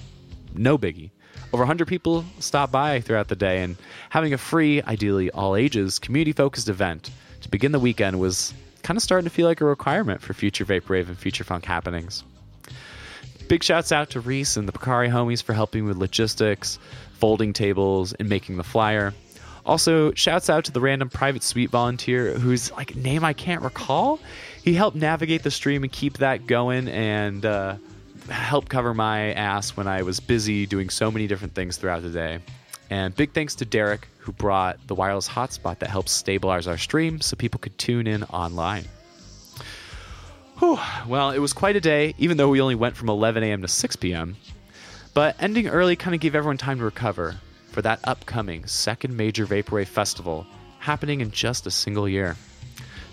[0.55, 1.11] No biggie.
[1.53, 3.77] Over 100 people stopped by throughout the day, and
[4.09, 7.11] having a free, ideally all ages, community focused event
[7.43, 10.65] to begin the weekend was kind of starting to feel like a requirement for future
[10.65, 12.25] Vaporwave and future funk happenings.
[13.49, 16.79] Big shouts out to Reese and the Picari homies for helping with logistics,
[17.15, 19.13] folding tables, and making the flyer.
[19.65, 24.19] Also, shouts out to the random private suite volunteer whose like name I can't recall.
[24.63, 27.77] He helped navigate the stream and keep that going and uh,
[28.29, 32.11] help cover my ass when I was busy doing so many different things throughout the
[32.11, 32.41] day.
[32.91, 37.21] And big thanks to Derek, who brought the wireless hotspot that helps stabilize our stream
[37.21, 38.85] so people could tune in online.
[40.59, 40.79] Whew.
[41.07, 43.63] Well, it was quite a day, even though we only went from 11 a.m.
[43.63, 44.37] to 6 p.m.
[45.15, 47.37] But ending early kind of gave everyone time to recover
[47.73, 50.47] for that upcoming second major Vaporwave festival
[50.79, 52.37] happening in just a single year.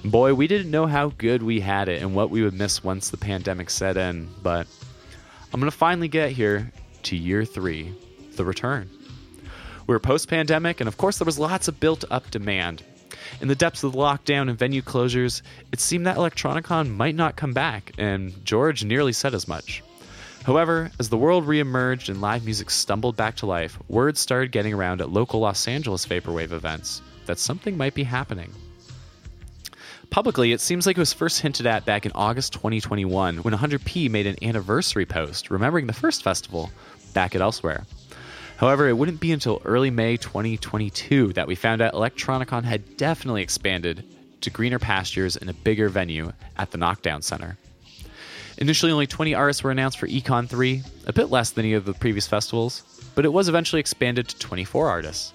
[0.04, 3.10] Boy, we didn't know how good we had it and what we would miss once
[3.10, 4.68] the pandemic set in, but
[5.54, 6.72] I'm going to finally get here
[7.04, 7.94] to year three,
[8.36, 8.90] the return.
[9.88, 12.84] We were post pandemic, and of course, there was lots of built up demand.
[13.42, 15.42] In the depths of the lockdown and venue closures,
[15.72, 19.84] it seemed that Electronicon might not come back, and George nearly said as much.
[20.44, 24.74] However, as the world reemerged and live music stumbled back to life, word started getting
[24.74, 28.52] around at local Los Angeles Vaporwave events that something might be happening.
[30.10, 34.10] Publicly, it seems like it was first hinted at back in August 2021 when 100p
[34.10, 36.72] made an anniversary post remembering the first festival
[37.14, 37.86] back at Elsewhere.
[38.58, 43.44] However, it wouldn't be until early May 2022 that we found out Electronicon had definitely
[43.44, 44.04] expanded
[44.42, 47.58] to greener pastures and a bigger venue at the Knockdown Center.
[48.60, 51.86] Initially, only 20 artists were announced for Econ 3, a bit less than any of
[51.86, 52.84] the previous festivals,
[53.16, 55.34] but it was eventually expanded to 24 artists.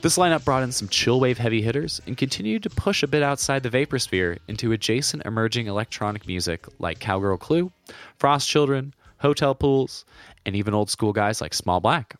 [0.00, 3.62] This lineup brought in some chillwave heavy hitters and continued to push a bit outside
[3.62, 7.72] the vapor sphere into adjacent emerging electronic music like Cowgirl Clue,
[8.18, 10.04] Frost Children, Hotel Pools,
[10.46, 12.16] and even old school guys like Small Black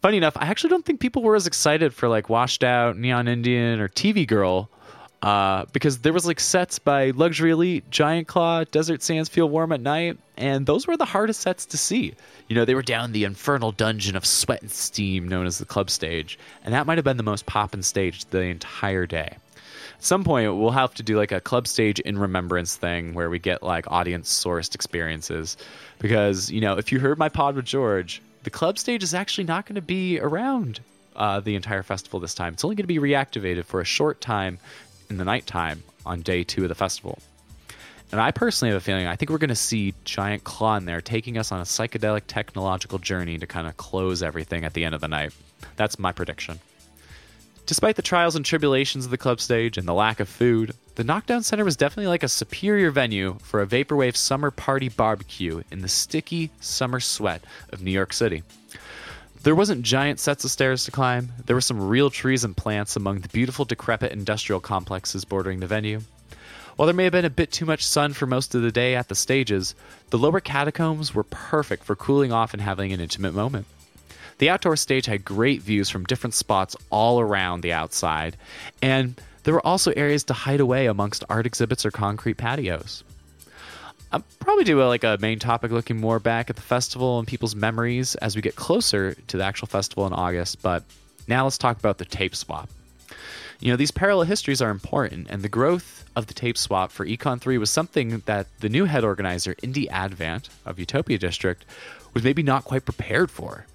[0.00, 3.28] funny enough, I actually don't think people were as excited for like Washed Out, Neon
[3.28, 4.70] Indian, or TV Girl.
[5.22, 9.70] Uh, because there was like sets by Luxury Elite, Giant Claw, Desert Sands Feel Warm
[9.70, 12.14] at Night, and those were the hardest sets to see.
[12.48, 15.66] You know, they were down the infernal dungeon of sweat and steam known as the
[15.66, 19.36] club stage, and that might have been the most poppin' stage the entire day.
[20.00, 23.28] At some point, we'll have to do like a club stage in remembrance thing where
[23.28, 25.58] we get like audience sourced experiences.
[25.98, 29.44] Because, you know, if you heard my pod with George, the club stage is actually
[29.44, 30.80] not going to be around
[31.16, 32.54] uh, the entire festival this time.
[32.54, 34.58] It's only going to be reactivated for a short time
[35.10, 37.18] in the nighttime on day two of the festival.
[38.12, 40.84] And I personally have a feeling I think we're going to see Giant Claw in
[40.84, 44.84] there taking us on a psychedelic technological journey to kind of close everything at the
[44.84, 45.32] end of the night.
[45.76, 46.58] That's my prediction.
[47.66, 51.04] Despite the trials and tribulations of the club stage and the lack of food, the
[51.04, 55.82] Knockdown Center was definitely like a superior venue for a Vaporwave summer party barbecue in
[55.82, 58.42] the sticky summer sweat of New York City.
[59.42, 62.94] There wasn't giant sets of stairs to climb, there were some real trees and plants
[62.94, 66.02] among the beautiful decrepit industrial complexes bordering the venue.
[66.76, 68.94] While there may have been a bit too much sun for most of the day
[68.94, 69.74] at the stages,
[70.10, 73.64] the lower catacombs were perfect for cooling off and having an intimate moment.
[74.36, 78.36] The outdoor stage had great views from different spots all around the outside,
[78.82, 83.04] and there were also areas to hide away amongst art exhibits or concrete patios.
[84.12, 87.28] I'll probably do a, like a main topic looking more back at the festival and
[87.28, 90.82] people's memories as we get closer to the actual festival in August, but
[91.28, 92.68] now let's talk about the tape swap.
[93.60, 97.06] You know, these parallel histories are important, and the growth of the tape swap for
[97.06, 101.64] Econ 3 was something that the new head organizer, Indie Advant of Utopia District,
[102.12, 103.66] was maybe not quite prepared for.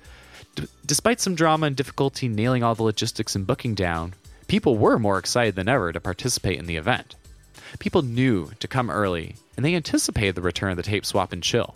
[0.55, 4.15] D- despite some drama and difficulty nailing all the logistics and booking down,
[4.47, 7.15] people were more excited than ever to participate in the event.
[7.79, 11.43] People knew to come early, and they anticipated the return of the tape swap and
[11.43, 11.75] chill.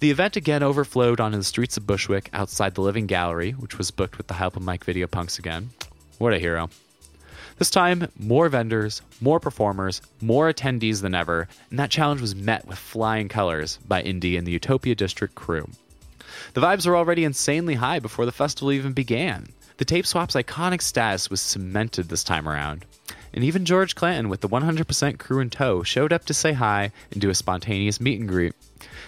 [0.00, 3.90] The event again overflowed onto the streets of Bushwick outside the Living Gallery, which was
[3.90, 5.70] booked with the help of Mike Video Punks again.
[6.18, 6.70] What a hero.
[7.58, 12.66] This time, more vendors, more performers, more attendees than ever, and that challenge was met
[12.66, 15.68] with flying colors by Indy and the Utopia District crew.
[16.54, 19.46] The vibes were already insanely high before the festival even began.
[19.76, 22.84] The tape swap's iconic status was cemented this time around.
[23.34, 26.92] And even George Clanton, with the 100% crew in tow, showed up to say hi
[27.10, 28.54] and do a spontaneous meet and greet.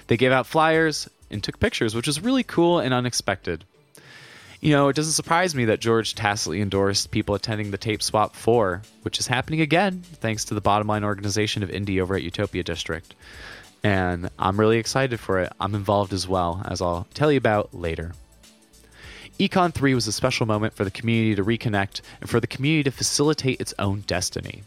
[0.07, 3.65] They gave out flyers and took pictures, which was really cool and unexpected.
[4.61, 8.35] You know, it doesn't surprise me that George tacitly endorsed people attending the Tape Swap
[8.35, 12.23] 4, which is happening again thanks to the bottom line organization of Indie over at
[12.23, 13.15] Utopia District.
[13.83, 15.53] And I'm really excited for it.
[15.61, 18.15] I'm involved as well, as I'll tell you about later.
[19.39, 22.85] Econ 3 was a special moment for the community to reconnect and for the community
[22.85, 24.63] to facilitate its own destiny.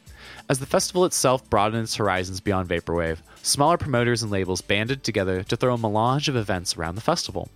[0.50, 5.42] As the festival itself broadened its horizons beyond Vaporwave, smaller promoters and labels banded together
[5.44, 7.48] to throw a melange of events around the festival.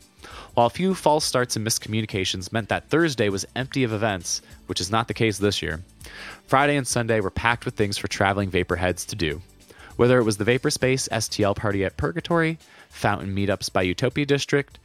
[0.53, 4.79] While a few false starts and miscommunications meant that Thursday was empty of events, which
[4.79, 5.81] is not the case this year,
[6.47, 9.41] Friday and Sunday were packed with things for traveling Vaporheads to do.
[9.97, 12.57] Whether it was the Vaporspace STL party at Purgatory,
[12.89, 14.79] Fountain meetups by Utopia District,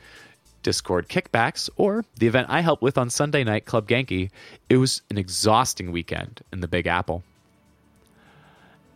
[0.66, 4.30] Discord kickbacks, or the event I helped with on Sunday night, Club Genki,
[4.68, 7.22] it was an exhausting weekend in the Big Apple.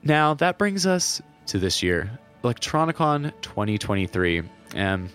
[0.02, 2.10] Now, that brings us to this year,
[2.42, 4.42] Electronicon 2023.
[4.74, 5.10] And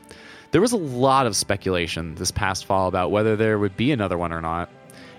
[0.51, 4.17] there was a lot of speculation this past fall about whether there would be another
[4.17, 4.69] one or not.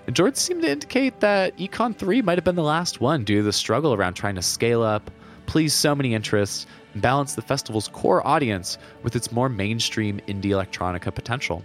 [0.07, 3.37] And George seemed to indicate that Econ 3 might have been the last one due
[3.37, 5.11] to the struggle around trying to scale up,
[5.45, 6.65] please so many interests,
[6.97, 11.63] and balance the festival's core audience with its more mainstream indie electronica potential.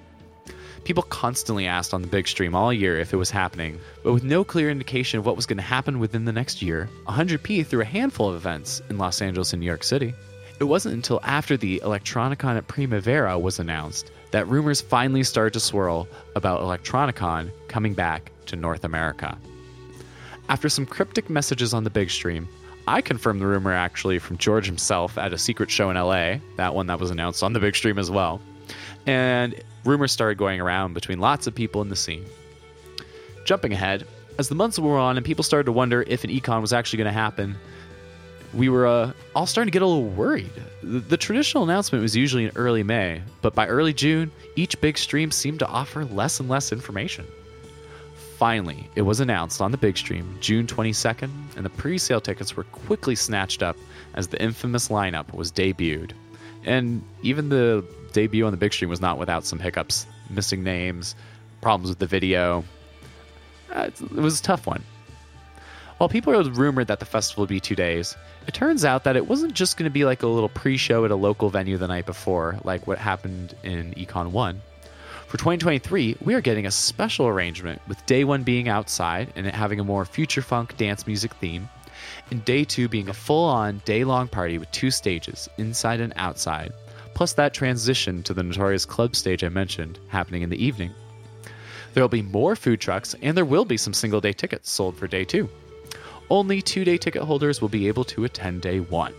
[0.85, 4.24] People constantly asked on the big stream all year if it was happening, but with
[4.24, 7.80] no clear indication of what was going to happen within the next year, 100p threw
[7.80, 10.12] a handful of events in Los Angeles and New York City.
[10.61, 15.61] It wasn't until after the Electronicon at Primavera was announced that rumors finally started to
[15.61, 16.07] swirl
[16.37, 19.39] about Electronicon coming back to North America.
[20.51, 22.49] After some cryptic messages on the big stream,
[22.87, 26.74] I confirmed the rumor actually from George himself at a secret show in LA, that
[26.74, 28.41] one that was announced on the big stream as well.
[29.07, 29.55] And
[29.85, 32.24] rumors started going around between lots of people in the scene.
[33.45, 34.07] Jumping ahead,
[34.39, 36.99] as the months wore on and people started to wonder if an econ was actually
[36.99, 37.57] going to happen,
[38.55, 40.53] we were uh, all starting to get a little worried.
[40.83, 44.99] The, the, traditional announcement was usually in early May, but by early June, each big
[44.99, 47.26] stream seemed to offer less and less information.
[48.43, 52.57] Finally, it was announced on the big stream June 22nd, and the pre sale tickets
[52.57, 53.76] were quickly snatched up
[54.14, 56.11] as the infamous lineup was debuted.
[56.64, 61.14] And even the debut on the big stream was not without some hiccups, missing names,
[61.61, 62.64] problems with the video.
[63.72, 64.82] Uh, it was a tough one.
[65.99, 68.16] While people had rumored that the festival would be two days,
[68.49, 71.05] it turns out that it wasn't just going to be like a little pre show
[71.05, 74.61] at a local venue the night before, like what happened in Econ 1.
[75.33, 79.55] For 2023, we are getting a special arrangement with day one being outside and it
[79.55, 81.70] having a more future funk dance music theme,
[82.30, 86.12] and day two being a full on day long party with two stages, inside and
[86.16, 86.74] outside,
[87.14, 90.91] plus that transition to the notorious club stage I mentioned happening in the evening.
[91.95, 94.99] There will be more food trucks, and there will be some single day tickets sold
[94.99, 95.49] for day two.
[96.28, 99.14] Only two day ticket holders will be able to attend day one.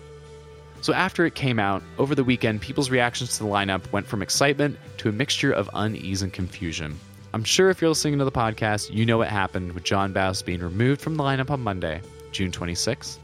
[0.84, 4.22] So, after it came out, over the weekend, people's reactions to the lineup went from
[4.22, 7.00] excitement to a mixture of unease and confusion.
[7.34, 10.42] I'm sure if you're listening to the podcast, you know what happened with John Bass
[10.42, 12.02] being removed from the lineup on Monday,
[12.34, 13.18] June 26th.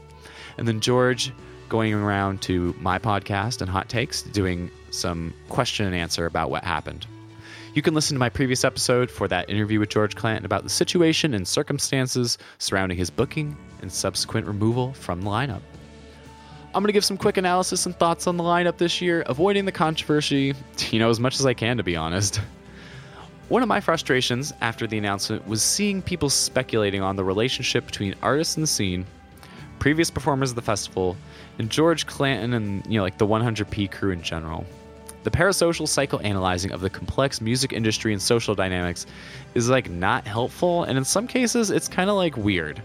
[0.56, 1.34] And then George
[1.68, 6.64] going around to my podcast and Hot Takes, doing some question and answer about what
[6.64, 7.06] happened.
[7.74, 10.70] You can listen to my previous episode for that interview with George Clanton about the
[10.70, 15.60] situation and circumstances surrounding his booking and subsequent removal from the lineup.
[16.72, 19.64] I'm going to give some quick analysis and thoughts on the lineup this year, avoiding
[19.64, 20.54] the controversy,
[20.90, 22.40] you know, as much as I can, to be honest.
[23.48, 28.14] One of my frustrations after the announcement was seeing people speculating on the relationship between
[28.22, 29.04] artists in the scene,
[29.80, 31.16] previous performers of the festival,
[31.58, 34.64] and George Clanton and you know like the 100p crew in general.
[35.24, 39.06] The parasocial psychoanalyzing of the complex music industry and social dynamics
[39.54, 42.80] is like not helpful, and in some cases, it's kind of like weird.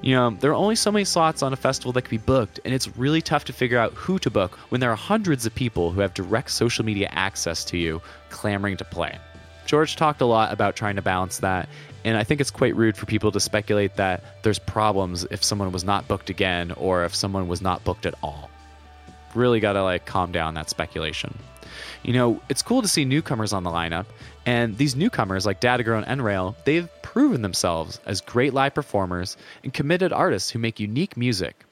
[0.00, 2.60] You know, there are only so many slots on a festival that can be booked,
[2.64, 5.54] and it's really tough to figure out who to book when there are hundreds of
[5.54, 9.18] people who have direct social media access to you clamoring to play.
[9.66, 11.68] George talked a lot about trying to balance that,
[12.04, 15.72] and I think it's quite rude for people to speculate that there's problems if someone
[15.72, 18.50] was not booked again or if someone was not booked at all.
[19.34, 21.36] Really got to like calm down that speculation.
[22.02, 24.06] You know, it's cool to see newcomers on the lineup,
[24.46, 29.36] and these newcomers like Data Girl and Nrail, they've proven themselves as great live performers
[29.64, 31.64] and committed artists who make unique music.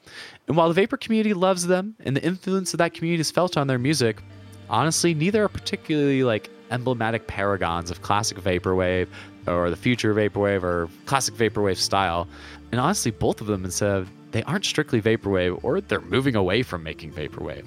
[0.47, 3.57] And while the Vapor community loves them and the influence of that community is felt
[3.57, 4.21] on their music,
[4.69, 9.07] honestly, neither are particularly like emblematic paragons of classic vaporwave
[9.47, 12.27] or the future vaporwave or classic vaporwave style.
[12.71, 14.07] And honestly, both of them instead
[14.37, 17.65] they aren't strictly vaporwave or they're moving away from making vaporwave.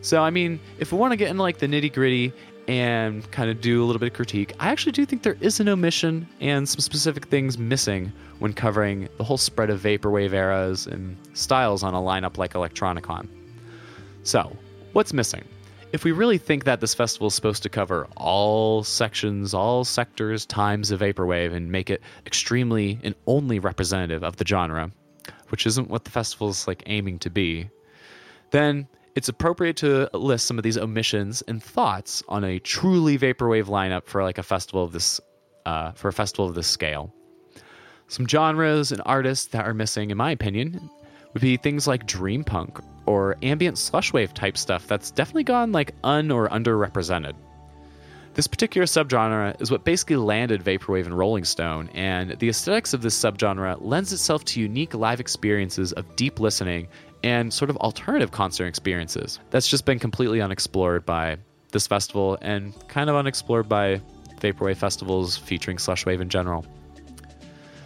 [0.00, 2.32] So I mean, if we want to get into like the nitty gritty
[2.66, 5.60] and kind of do a little bit of critique, I actually do think there is
[5.60, 10.86] an omission and some specific things missing when covering the whole spread of vaporwave eras
[10.86, 13.28] and styles on a lineup like Electronicon.
[14.22, 14.56] So,
[14.94, 15.44] what's missing?
[15.92, 20.46] If we really think that this festival is supposed to cover all sections, all sectors,
[20.46, 24.90] times of Vaporwave and make it extremely and only representative of the genre,
[25.50, 27.68] which isn't what the festival is like aiming to be,
[28.50, 33.66] then it's appropriate to list some of these omissions and thoughts on a truly vaporwave
[33.66, 35.20] lineup for like a festival of this
[35.66, 37.12] uh, for a festival of this scale.
[38.08, 40.90] Some genres and artists that are missing, in my opinion,
[41.32, 45.94] would be things like dream punk or ambient slushwave type stuff that's definitely gone like
[46.04, 47.34] un or underrepresented.
[48.34, 53.00] This particular subgenre is what basically landed Vaporwave and Rolling Stone, and the aesthetics of
[53.00, 56.88] this subgenre lends itself to unique live experiences of deep listening
[57.22, 59.38] and sort of alternative concert experiences.
[59.50, 61.36] That's just been completely unexplored by
[61.70, 64.00] this festival and kind of unexplored by
[64.40, 66.66] Vaporwave festivals featuring Slushwave in general.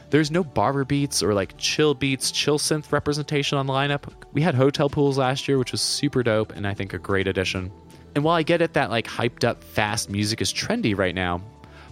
[0.08, 4.10] There's no barber beats or like chill beats, chill synth representation on the lineup.
[4.32, 7.28] We had hotel pools last year, which was super dope and I think a great
[7.28, 7.70] addition.
[8.14, 11.40] And while I get it that like hyped up fast music is trendy right now,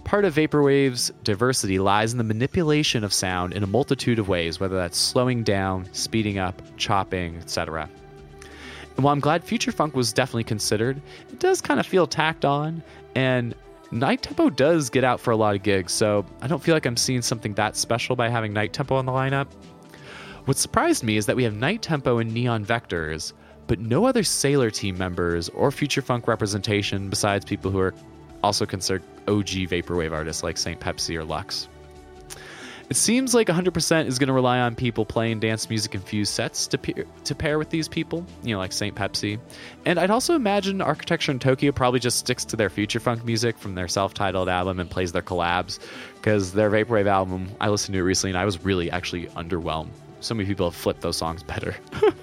[0.03, 4.59] part of Vaporwave's diversity lies in the manipulation of sound in a multitude of ways,
[4.59, 7.89] whether that's slowing down, speeding up, chopping, etc.
[8.95, 12.45] And while I'm glad Future Funk was definitely considered, it does kind of feel tacked
[12.45, 12.81] on,
[13.15, 13.53] and
[13.91, 16.85] Night Tempo does get out for a lot of gigs, so I don't feel like
[16.85, 19.47] I'm seeing something that special by having Night Tempo on the lineup.
[20.45, 23.33] What surprised me is that we have Night Tempo and Neon Vectors,
[23.67, 27.93] but no other Sailor team members or Future Funk representation besides people who are
[28.43, 30.79] also considered OG Vaporwave artists like St.
[30.79, 31.67] Pepsi or Lux.
[32.89, 36.67] It seems like 100% is going to rely on people playing dance music infused sets
[36.67, 38.95] to, to pair with these people, you know, like St.
[38.95, 39.37] Pepsi.
[39.85, 43.57] And I'd also imagine Architecture in Tokyo probably just sticks to their future funk music
[43.57, 45.79] from their self titled album and plays their collabs,
[46.15, 49.89] because their Vaporwave album, I listened to it recently and I was really actually underwhelmed.
[50.21, 51.75] So many people have flipped those songs better.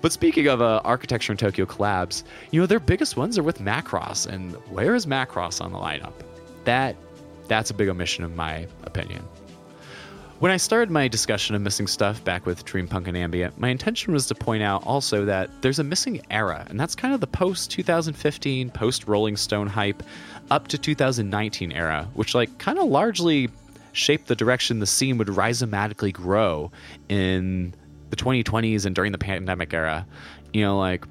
[0.00, 3.58] But speaking of uh, Architecture in Tokyo collabs, you know their biggest ones are with
[3.58, 6.12] Macross, and where is Macross on the lineup?
[6.64, 6.96] That
[7.48, 9.22] that's a big omission in my opinion.
[10.38, 13.70] When I started my discussion of missing stuff back with Dream Punk and Ambient, my
[13.70, 17.20] intention was to point out also that there's a missing era, and that's kind of
[17.20, 20.00] the post 2015, post Rolling Stone hype
[20.52, 23.48] up to 2019 era, which like kind of largely
[23.90, 26.70] shaped the direction the scene would rhizomatically grow
[27.08, 27.74] in
[28.10, 30.06] the 2020s and during the pandemic era.
[30.52, 31.04] You know, like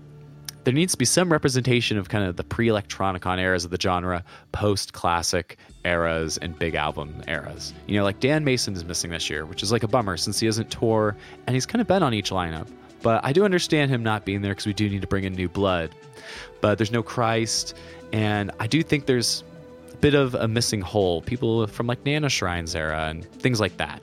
[0.64, 4.22] there needs to be some representation of kind of the pre-electronicon eras of the genre,
[4.52, 7.74] post-classic eras, and big album eras.
[7.88, 10.40] You know, like Dan Mason is missing this year, which is like a bummer since
[10.40, 12.68] he doesn't tour and he's kind of been on each lineup.
[13.02, 15.34] But I do understand him not being there because we do need to bring in
[15.34, 15.96] new blood.
[16.60, 17.74] But there's no Christ,
[18.12, 19.44] and I do think there's
[19.94, 21.22] a bit of a missing hole.
[21.22, 24.02] People from like Nana Shrines era and things like that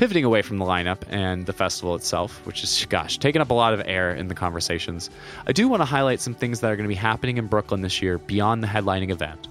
[0.00, 3.54] pivoting away from the lineup and the festival itself, which is, gosh, taking up a
[3.54, 5.10] lot of air in the conversations,
[5.46, 7.82] I do want to highlight some things that are going to be happening in Brooklyn
[7.82, 9.48] this year beyond the headlining event.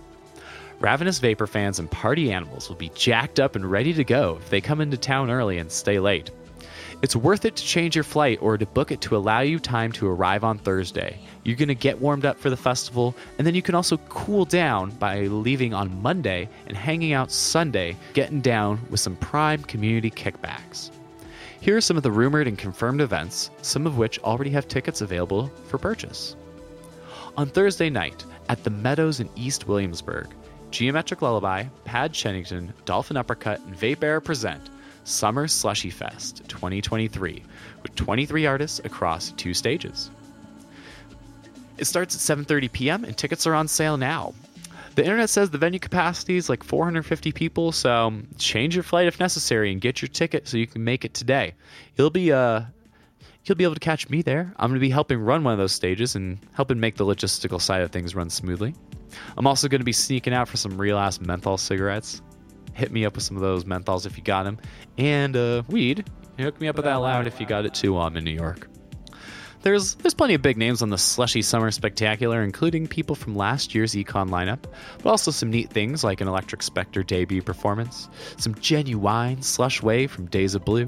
[0.80, 4.50] Ravenous Vapor fans and party animals will be jacked up and ready to go if
[4.50, 6.32] they come into town early and stay late.
[7.02, 9.94] It's worth it to change your flight or to book it to allow you time
[9.94, 11.18] to arrive on Thursday.
[11.46, 14.44] You're going to get warmed up for the festival, and then you can also cool
[14.44, 20.12] down by leaving on Monday and hanging out Sunday, getting down with some prime community
[20.12, 20.92] kickbacks.
[21.62, 25.00] Here are some of the rumored and confirmed events, some of which already have tickets
[25.00, 26.36] available for purchase.
[27.38, 30.28] On Thursday night, at the Meadows in East Williamsburg,
[30.70, 34.70] Geometric Lullaby, Pad Chennington, Dolphin Uppercut, and Vaperror present
[35.10, 37.44] Summer Slushy Fest 2023
[37.82, 40.12] with 23 artists across two stages.
[41.80, 43.04] It starts at 7:30 p.m.
[43.04, 44.36] and tickets are on sale now.
[44.94, 49.20] The internet says the venue capacity is like 450 people, so change your flight if
[49.20, 51.56] necessary and get your ticket so you can make it today.
[51.98, 52.62] You'll be uh
[53.46, 54.54] you'll be able to catch me there.
[54.58, 57.60] I'm going to be helping run one of those stages and helping make the logistical
[57.60, 58.76] side of things run smoothly.
[59.38, 62.22] I'm also going to be sneaking out for some real ass menthol cigarettes
[62.74, 64.58] hit me up with some of those menthols if you got them.
[64.98, 68.18] And uh, weed, hook me up with that loud if you got it too I'm
[68.18, 68.70] in New York.
[69.62, 73.76] There's there's plenty of big names on the slushy summer spectacular, including people from last
[73.76, 74.64] year's Econ lineup,
[75.04, 78.08] but also some neat things like an Electric Spectre debut performance,
[78.38, 80.88] some genuine slush wave from Days of Blue,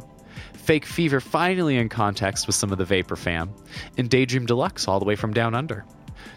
[0.53, 3.53] Fake Fever finally in context with some of the Vapor fam,
[3.97, 5.85] and Daydream Deluxe all the way from Down Under.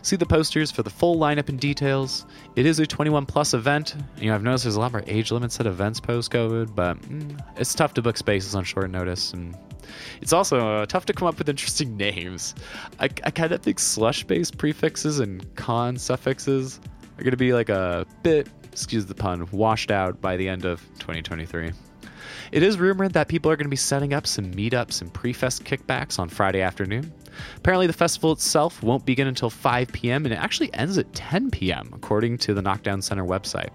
[0.05, 2.27] See the posters for the full lineup and details.
[2.57, 3.97] It is a 21 plus event.
[4.19, 7.01] You know, I've noticed there's a lot more age limits at events post COVID, but
[7.01, 9.57] mm, it's tough to book spaces on short notice, and
[10.21, 12.55] it's also uh, tough to come up with interesting names.
[13.01, 16.81] I, I kind of think slush based prefixes and con suffixes
[17.17, 20.67] are going to be like a bit, excuse the pun, washed out by the end
[20.67, 21.73] of 2023.
[22.53, 25.65] It is rumored that people are going to be setting up some meetups and pre-fest
[25.65, 27.11] kickbacks on Friday afternoon.
[27.57, 30.25] Apparently, the festival itself won't begin until 5 p.m.
[30.25, 33.71] and it actually ends at 10 p.m., according to the Knockdown Center website.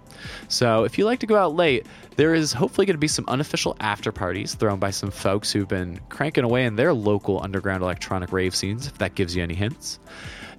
[0.48, 1.86] So, if you like to go out late,
[2.16, 5.68] there is hopefully going to be some unofficial after parties thrown by some folks who've
[5.68, 9.56] been cranking away in their local underground electronic rave scenes, if that gives you any
[9.56, 10.00] hints.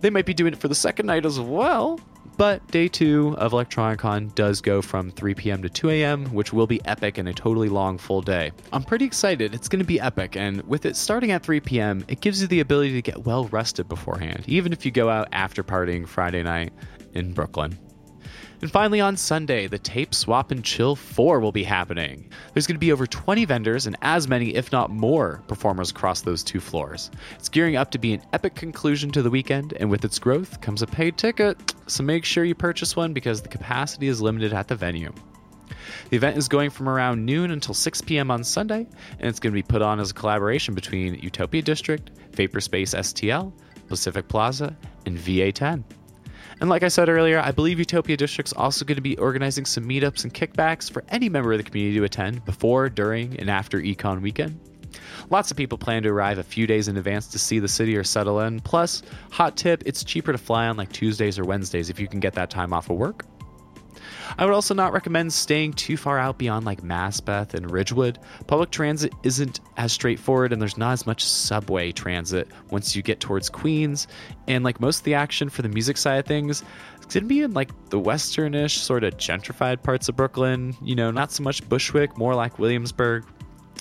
[0.01, 2.01] They might be doing it for the second night as well,
[2.41, 5.61] but day two of Electronicon does go from 3 p.m.
[5.61, 8.51] to 2 a.m., which will be epic and a totally long full day.
[8.73, 9.55] I'm pretty excited.
[9.55, 12.49] It's going to be epic, and with it starting at 3 p.m., it gives you
[12.49, 16.43] the ability to get well rested beforehand, even if you go out after partying Friday
[16.43, 16.73] night
[17.13, 17.79] in Brooklyn.
[18.63, 22.29] And finally, on Sunday, the Tape Swap and Chill 4 will be happening.
[22.53, 26.21] There's going to be over 20 vendors and as many, if not more, performers across
[26.21, 27.11] those two floors.
[27.37, 30.61] It's gearing up to be an epic conclusion to the weekend, and with its growth
[30.61, 34.53] comes a paid ticket, so make sure you purchase one because the capacity is limited
[34.53, 35.13] at the venue.
[36.11, 38.31] The event is going from around noon until 6 p.m.
[38.31, 38.87] on Sunday,
[39.19, 43.53] and it's going to be put on as a collaboration between Utopia District, Vaporspace STL,
[43.89, 45.83] Pacific Plaza, and VA10.
[46.61, 49.89] And like I said earlier, I believe Utopia District's also going to be organizing some
[49.89, 53.81] meetups and kickbacks for any member of the community to attend before, during, and after
[53.81, 54.61] Econ weekend.
[55.31, 57.97] Lots of people plan to arrive a few days in advance to see the city
[57.97, 58.61] or settle in.
[58.61, 62.21] Plus, hot tip, it's cheaper to fly on like Tuesdays or Wednesdays if you can
[62.21, 63.25] get that time off of work.
[64.39, 68.19] I would also not recommend staying too far out beyond like Maspeth and Ridgewood.
[68.47, 73.21] Public transit isn't as straightforward and there's not as much subway transit once you get
[73.21, 74.07] towards Queens.
[74.49, 76.63] And like most of the action for the music side of things,
[77.03, 80.77] it's gonna be in like the westernish, sort of gentrified parts of Brooklyn.
[80.83, 83.25] You know, not so much Bushwick, more like Williamsburg.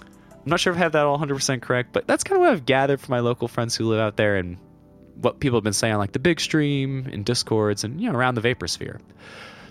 [0.02, 2.52] I'm not sure if I have that all 100% correct, but that's kind of what
[2.52, 4.58] I've gathered from my local friends who live out there and
[5.22, 8.18] what people have been saying on like the big stream and discords and you know
[8.18, 9.00] around the vapor sphere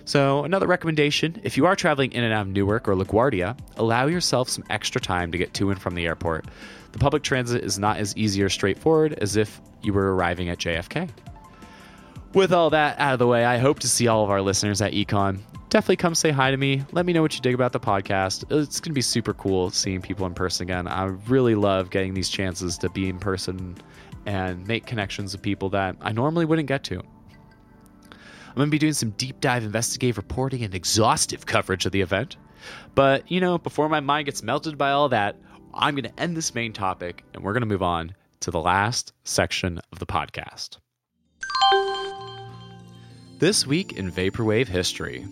[0.09, 4.07] so, another recommendation if you are traveling in and out of Newark or LaGuardia, allow
[4.07, 6.47] yourself some extra time to get to and from the airport.
[6.93, 10.57] The public transit is not as easy or straightforward as if you were arriving at
[10.57, 11.11] JFK.
[12.33, 14.81] With all that out of the way, I hope to see all of our listeners
[14.81, 15.41] at Econ.
[15.69, 16.85] Definitely come say hi to me.
[16.93, 18.45] Let me know what you dig about the podcast.
[18.51, 20.89] It's going to be super cool seeing people in person again.
[20.89, 23.77] I really love getting these chances to be in person
[24.25, 27.03] and make connections with people that I normally wouldn't get to.
[28.59, 32.01] I'm going to be doing some deep dive investigative reporting and exhaustive coverage of the
[32.01, 32.37] event.
[32.97, 35.37] But, you know, before my mind gets melted by all that,
[35.75, 38.59] I'm going to end this main topic and we're going to move on to the
[38.59, 40.79] last section of the podcast.
[43.39, 45.25] This week in Vaporwave history.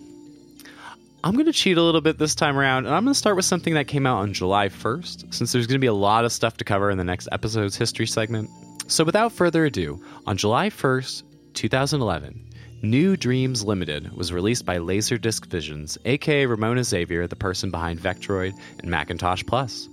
[1.21, 3.35] I'm going to cheat a little bit this time around, and I'm going to start
[3.35, 6.23] with something that came out on July 1st, since there's going to be a lot
[6.23, 8.49] of stuff to cover in the next episode's history segment.
[8.87, 11.23] So, without further ado, on July 1st,
[11.55, 12.46] 2011,
[12.83, 18.53] New Dreams Limited was released by Laserdisc Visions, aka Ramona Xavier, the person behind Vectroid
[18.79, 19.89] and Macintosh Plus.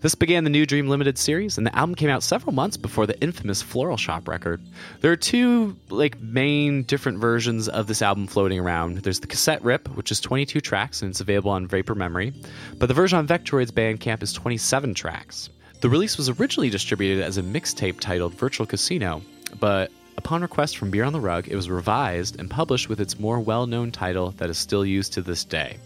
[0.00, 3.06] This began the New Dream Limited series, and the album came out several months before
[3.06, 4.60] the infamous Floral Shop record.
[5.02, 8.98] There are two like main different versions of this album floating around.
[8.98, 12.32] There's the cassette rip, which is 22 tracks and it's available on Vapor Memory,
[12.78, 15.48] but the version on Vectroid's Bandcamp is 27 tracks.
[15.80, 19.22] The release was originally distributed as a mixtape titled Virtual Casino,
[19.60, 23.18] but Upon request from Beer on the Rug, it was revised and published with its
[23.18, 25.78] more well known title that is still used to this day.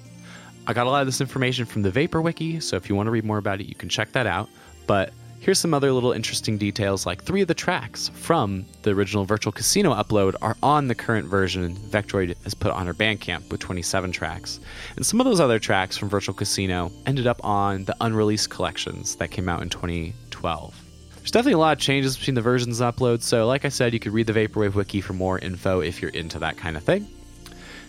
[0.67, 3.07] I got a lot of this information from the Vapor Wiki, so if you want
[3.07, 4.49] to read more about it, you can check that out.
[4.87, 9.25] But here's some other little interesting details like three of the tracks from the original
[9.25, 13.61] Virtual Casino upload are on the current version Vectroid has put on her Bandcamp with
[13.61, 14.61] 27 tracks.
[14.97, 19.17] And some of those other tracks from Virtual Casino ended up on the unreleased collections
[19.17, 20.90] that came out in 2012.
[21.21, 24.01] There's definitely a lot of changes between the versions uploads, so like I said, you
[24.01, 27.07] could read the Vaporwave wiki for more info if you're into that kind of thing.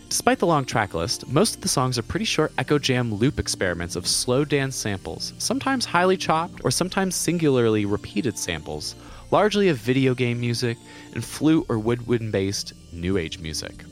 [0.10, 3.40] Despite the long track list, most of the songs are pretty short Echo Jam loop
[3.40, 8.96] experiments of slow dance samples, sometimes highly chopped or sometimes singularly repeated samples,
[9.32, 10.78] largely of video game music
[11.14, 13.86] and flute or woodwind based new age music.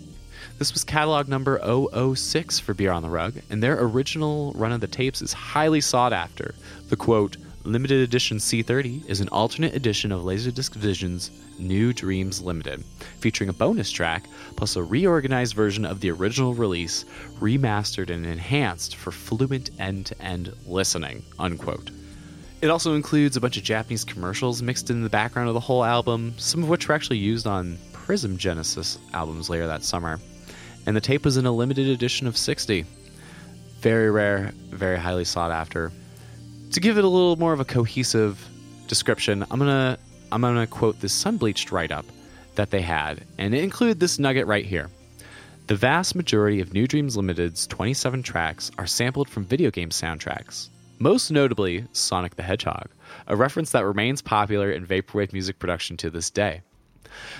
[0.57, 4.81] This was catalog number 006 for Beer on the Rug, and their original run of
[4.81, 6.53] the tapes is highly sought after.
[6.89, 11.29] The quote, Limited Edition C30 is an alternate edition of Laserdisc Vision's
[11.59, 12.85] New Dreams Limited,
[13.19, 14.23] featuring a bonus track
[14.55, 17.03] plus a reorganized version of the original release,
[17.41, 21.21] remastered and enhanced for fluent end-to-end listening.
[21.37, 21.91] Unquote.
[22.61, 25.83] It also includes a bunch of Japanese commercials mixed in the background of the whole
[25.83, 30.17] album, some of which were actually used on Prism Genesis albums later that summer.
[30.85, 32.85] And the tape was in a limited edition of 60.
[33.81, 35.91] Very rare, very highly sought after.
[36.71, 38.47] To give it a little more of a cohesive
[38.87, 39.97] description, I'm gonna
[40.31, 42.05] I'm gonna quote this Sunbleached write-up
[42.53, 44.89] that they had, and it included this nugget right here.
[45.65, 50.69] The vast majority of New Dreams Limited's 27 tracks are sampled from video game soundtracks,
[50.99, 52.89] most notably Sonic the Hedgehog,
[53.25, 56.61] a reference that remains popular in vaporwave music production to this day.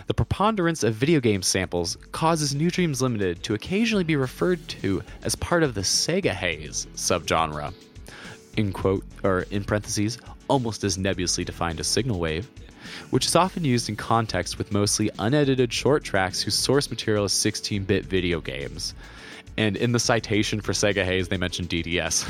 [0.08, 5.04] The preponderance of video game samples causes New Dreams Limited to occasionally be referred to
[5.22, 7.72] as part of the Sega Haze subgenre.
[8.58, 12.50] In quote or in parentheses, almost as nebulously defined as signal wave,
[13.10, 17.34] which is often used in context with mostly unedited short tracks whose source material is
[17.34, 18.94] 16 bit video games.
[19.58, 22.28] And in the citation for Sega Haze, they mentioned DDS.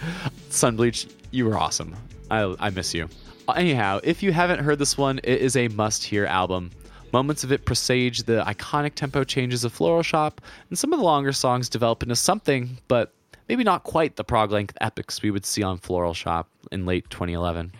[0.50, 1.94] Sunbleach, you were awesome.
[2.30, 3.08] I, I miss you.
[3.54, 6.70] Anyhow, if you haven't heard this one, it is a must hear album.
[7.12, 11.04] Moments of it presage the iconic tempo changes of Floral Shop, and some of the
[11.04, 13.14] longer songs develop into something, but
[13.48, 17.08] maybe not quite the prog length epics we would see on Floral Shop in late
[17.10, 17.72] 2011.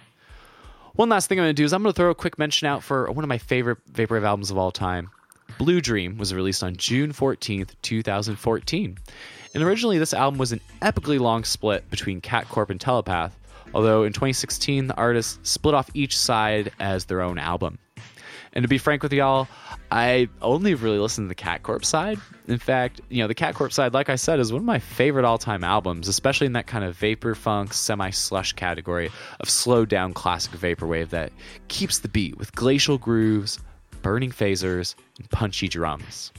[0.95, 2.67] One last thing I'm going to do is I'm going to throw a quick mention
[2.67, 5.11] out for one of my favorite Vaporwave albums of all time.
[5.59, 8.99] Blue Dream was released on June 14th, 2014.
[9.55, 13.37] And originally, this album was an epically long split between Cat Corp and Telepath,
[13.75, 17.79] although in 2016, the artists split off each side as their own album.
[18.57, 19.49] And to be frank with y'all,
[19.91, 22.19] I only really listened to the Cat Corp side.
[22.49, 24.79] In fact, you know, the Cat Corp side, like I said, is one of my
[24.79, 29.51] favorite all time albums, especially in that kind of vapor funk, semi slush category of
[29.51, 31.33] slowed down classic vaporwave that
[31.69, 33.61] keeps the beat with glacial grooves,
[34.01, 36.33] burning phasers, and punchy drums.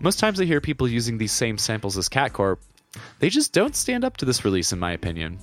[0.00, 2.62] Most times I hear people using these same samples as Cat Corp,
[3.18, 5.38] they just don't stand up to this release, in my opinion.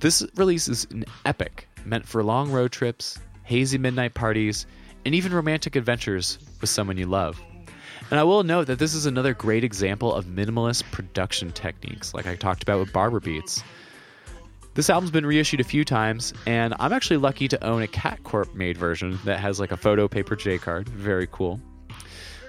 [0.00, 4.66] This release is an epic, meant for long road trips, hazy midnight parties,
[5.04, 7.40] and even romantic adventures with someone you love.
[8.10, 12.26] And I will note that this is another great example of minimalist production techniques, like
[12.26, 13.62] I talked about with Barber Beats.
[14.74, 18.22] This album's been reissued a few times, and I'm actually lucky to own a Cat
[18.24, 20.88] Corp made version that has like a photo paper J card.
[20.88, 21.60] Very cool.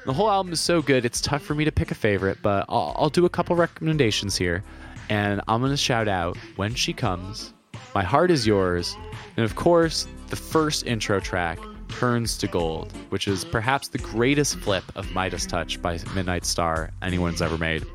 [0.05, 2.65] The whole album is so good, it's tough for me to pick a favorite, but
[2.67, 4.63] I'll, I'll do a couple recommendations here.
[5.09, 7.53] And I'm going to shout out When She Comes,
[7.95, 8.95] My Heart Is Yours,
[9.37, 11.59] and of course, the first intro track,
[11.99, 16.91] Turns to Gold, which is perhaps the greatest flip of Midas Touch by Midnight Star
[17.01, 17.85] anyone's ever made.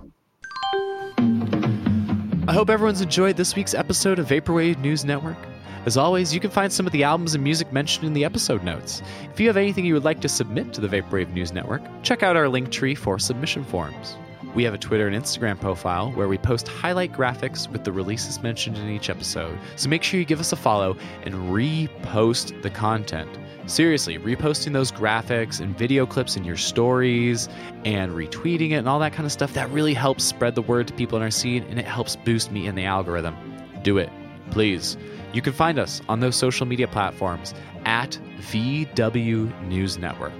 [2.49, 5.37] I hope everyone's enjoyed this week's episode of Vaporwave News Network.
[5.85, 8.63] As always, you can find some of the albums and music mentioned in the episode
[8.63, 9.03] notes.
[9.33, 12.23] If you have anything you would like to submit to the Vaporwave News Network, check
[12.23, 14.17] out our link tree for submission forms.
[14.55, 18.43] We have a Twitter and Instagram profile where we post highlight graphics with the releases
[18.43, 22.71] mentioned in each episode, so make sure you give us a follow and repost the
[22.71, 23.29] content.
[23.69, 27.51] Seriously, reposting those graphics and video clips in your stories
[27.85, 30.89] and retweeting it and all that kind of stuff, that really helps spread the word
[30.89, 33.37] to people in our scene and it helps boost me in the algorithm.
[33.83, 34.09] Do it,
[34.51, 34.97] please.
[35.35, 37.53] You can find us on those social media platforms
[37.85, 38.19] at
[38.51, 40.33] VW News Network.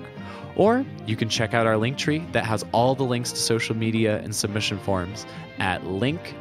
[0.57, 3.77] Or you can check out our link tree that has all the links to social
[3.77, 5.27] media and submission forms
[5.59, 6.33] at linktr.ee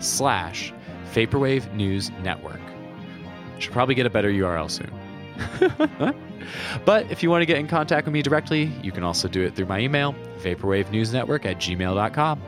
[0.00, 0.74] slash
[1.14, 2.60] Vaporwave News Network.
[3.58, 4.90] Should probably get a better URL soon.
[6.84, 9.42] but if you want to get in contact with me directly, you can also do
[9.42, 12.42] it through my email, vaporwavenewsnetwork at gmail.com.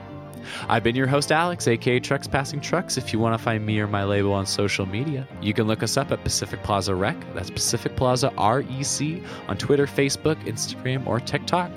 [0.68, 2.96] I've been your host, Alex, aka Trucks Passing Trucks.
[2.96, 5.82] If you want to find me or my label on social media, you can look
[5.82, 7.16] us up at Pacific Plaza Rec.
[7.34, 11.70] That's Pacific Plaza REC on Twitter, Facebook, Instagram, or TikTok.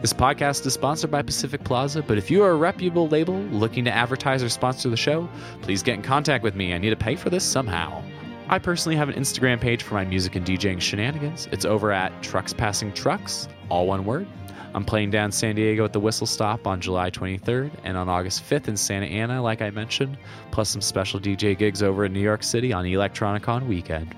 [0.00, 3.84] This podcast is sponsored by Pacific Plaza, but if you are a reputable label looking
[3.84, 5.28] to advertise or sponsor the show,
[5.60, 6.72] please get in contact with me.
[6.72, 8.02] I need to pay for this somehow.
[8.50, 11.48] I personally have an Instagram page for my music and DJing shenanigans.
[11.52, 14.26] It's over at Trucks Passing Trucks, all one word.
[14.74, 18.42] I'm playing down San Diego at the Whistle Stop on July 23rd and on August
[18.48, 20.16] 5th in Santa Ana, like I mentioned,
[20.50, 24.14] plus some special DJ gigs over in New York City on Electronicon weekend.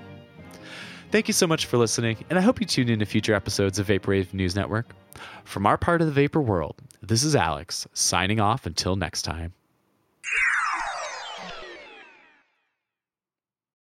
[1.11, 3.79] Thank you so much for listening, and I hope you tune in to future episodes
[3.79, 4.95] of Vaporwave News Network.
[5.43, 9.51] From our part of the Vapor world, this is Alex, signing off until next time.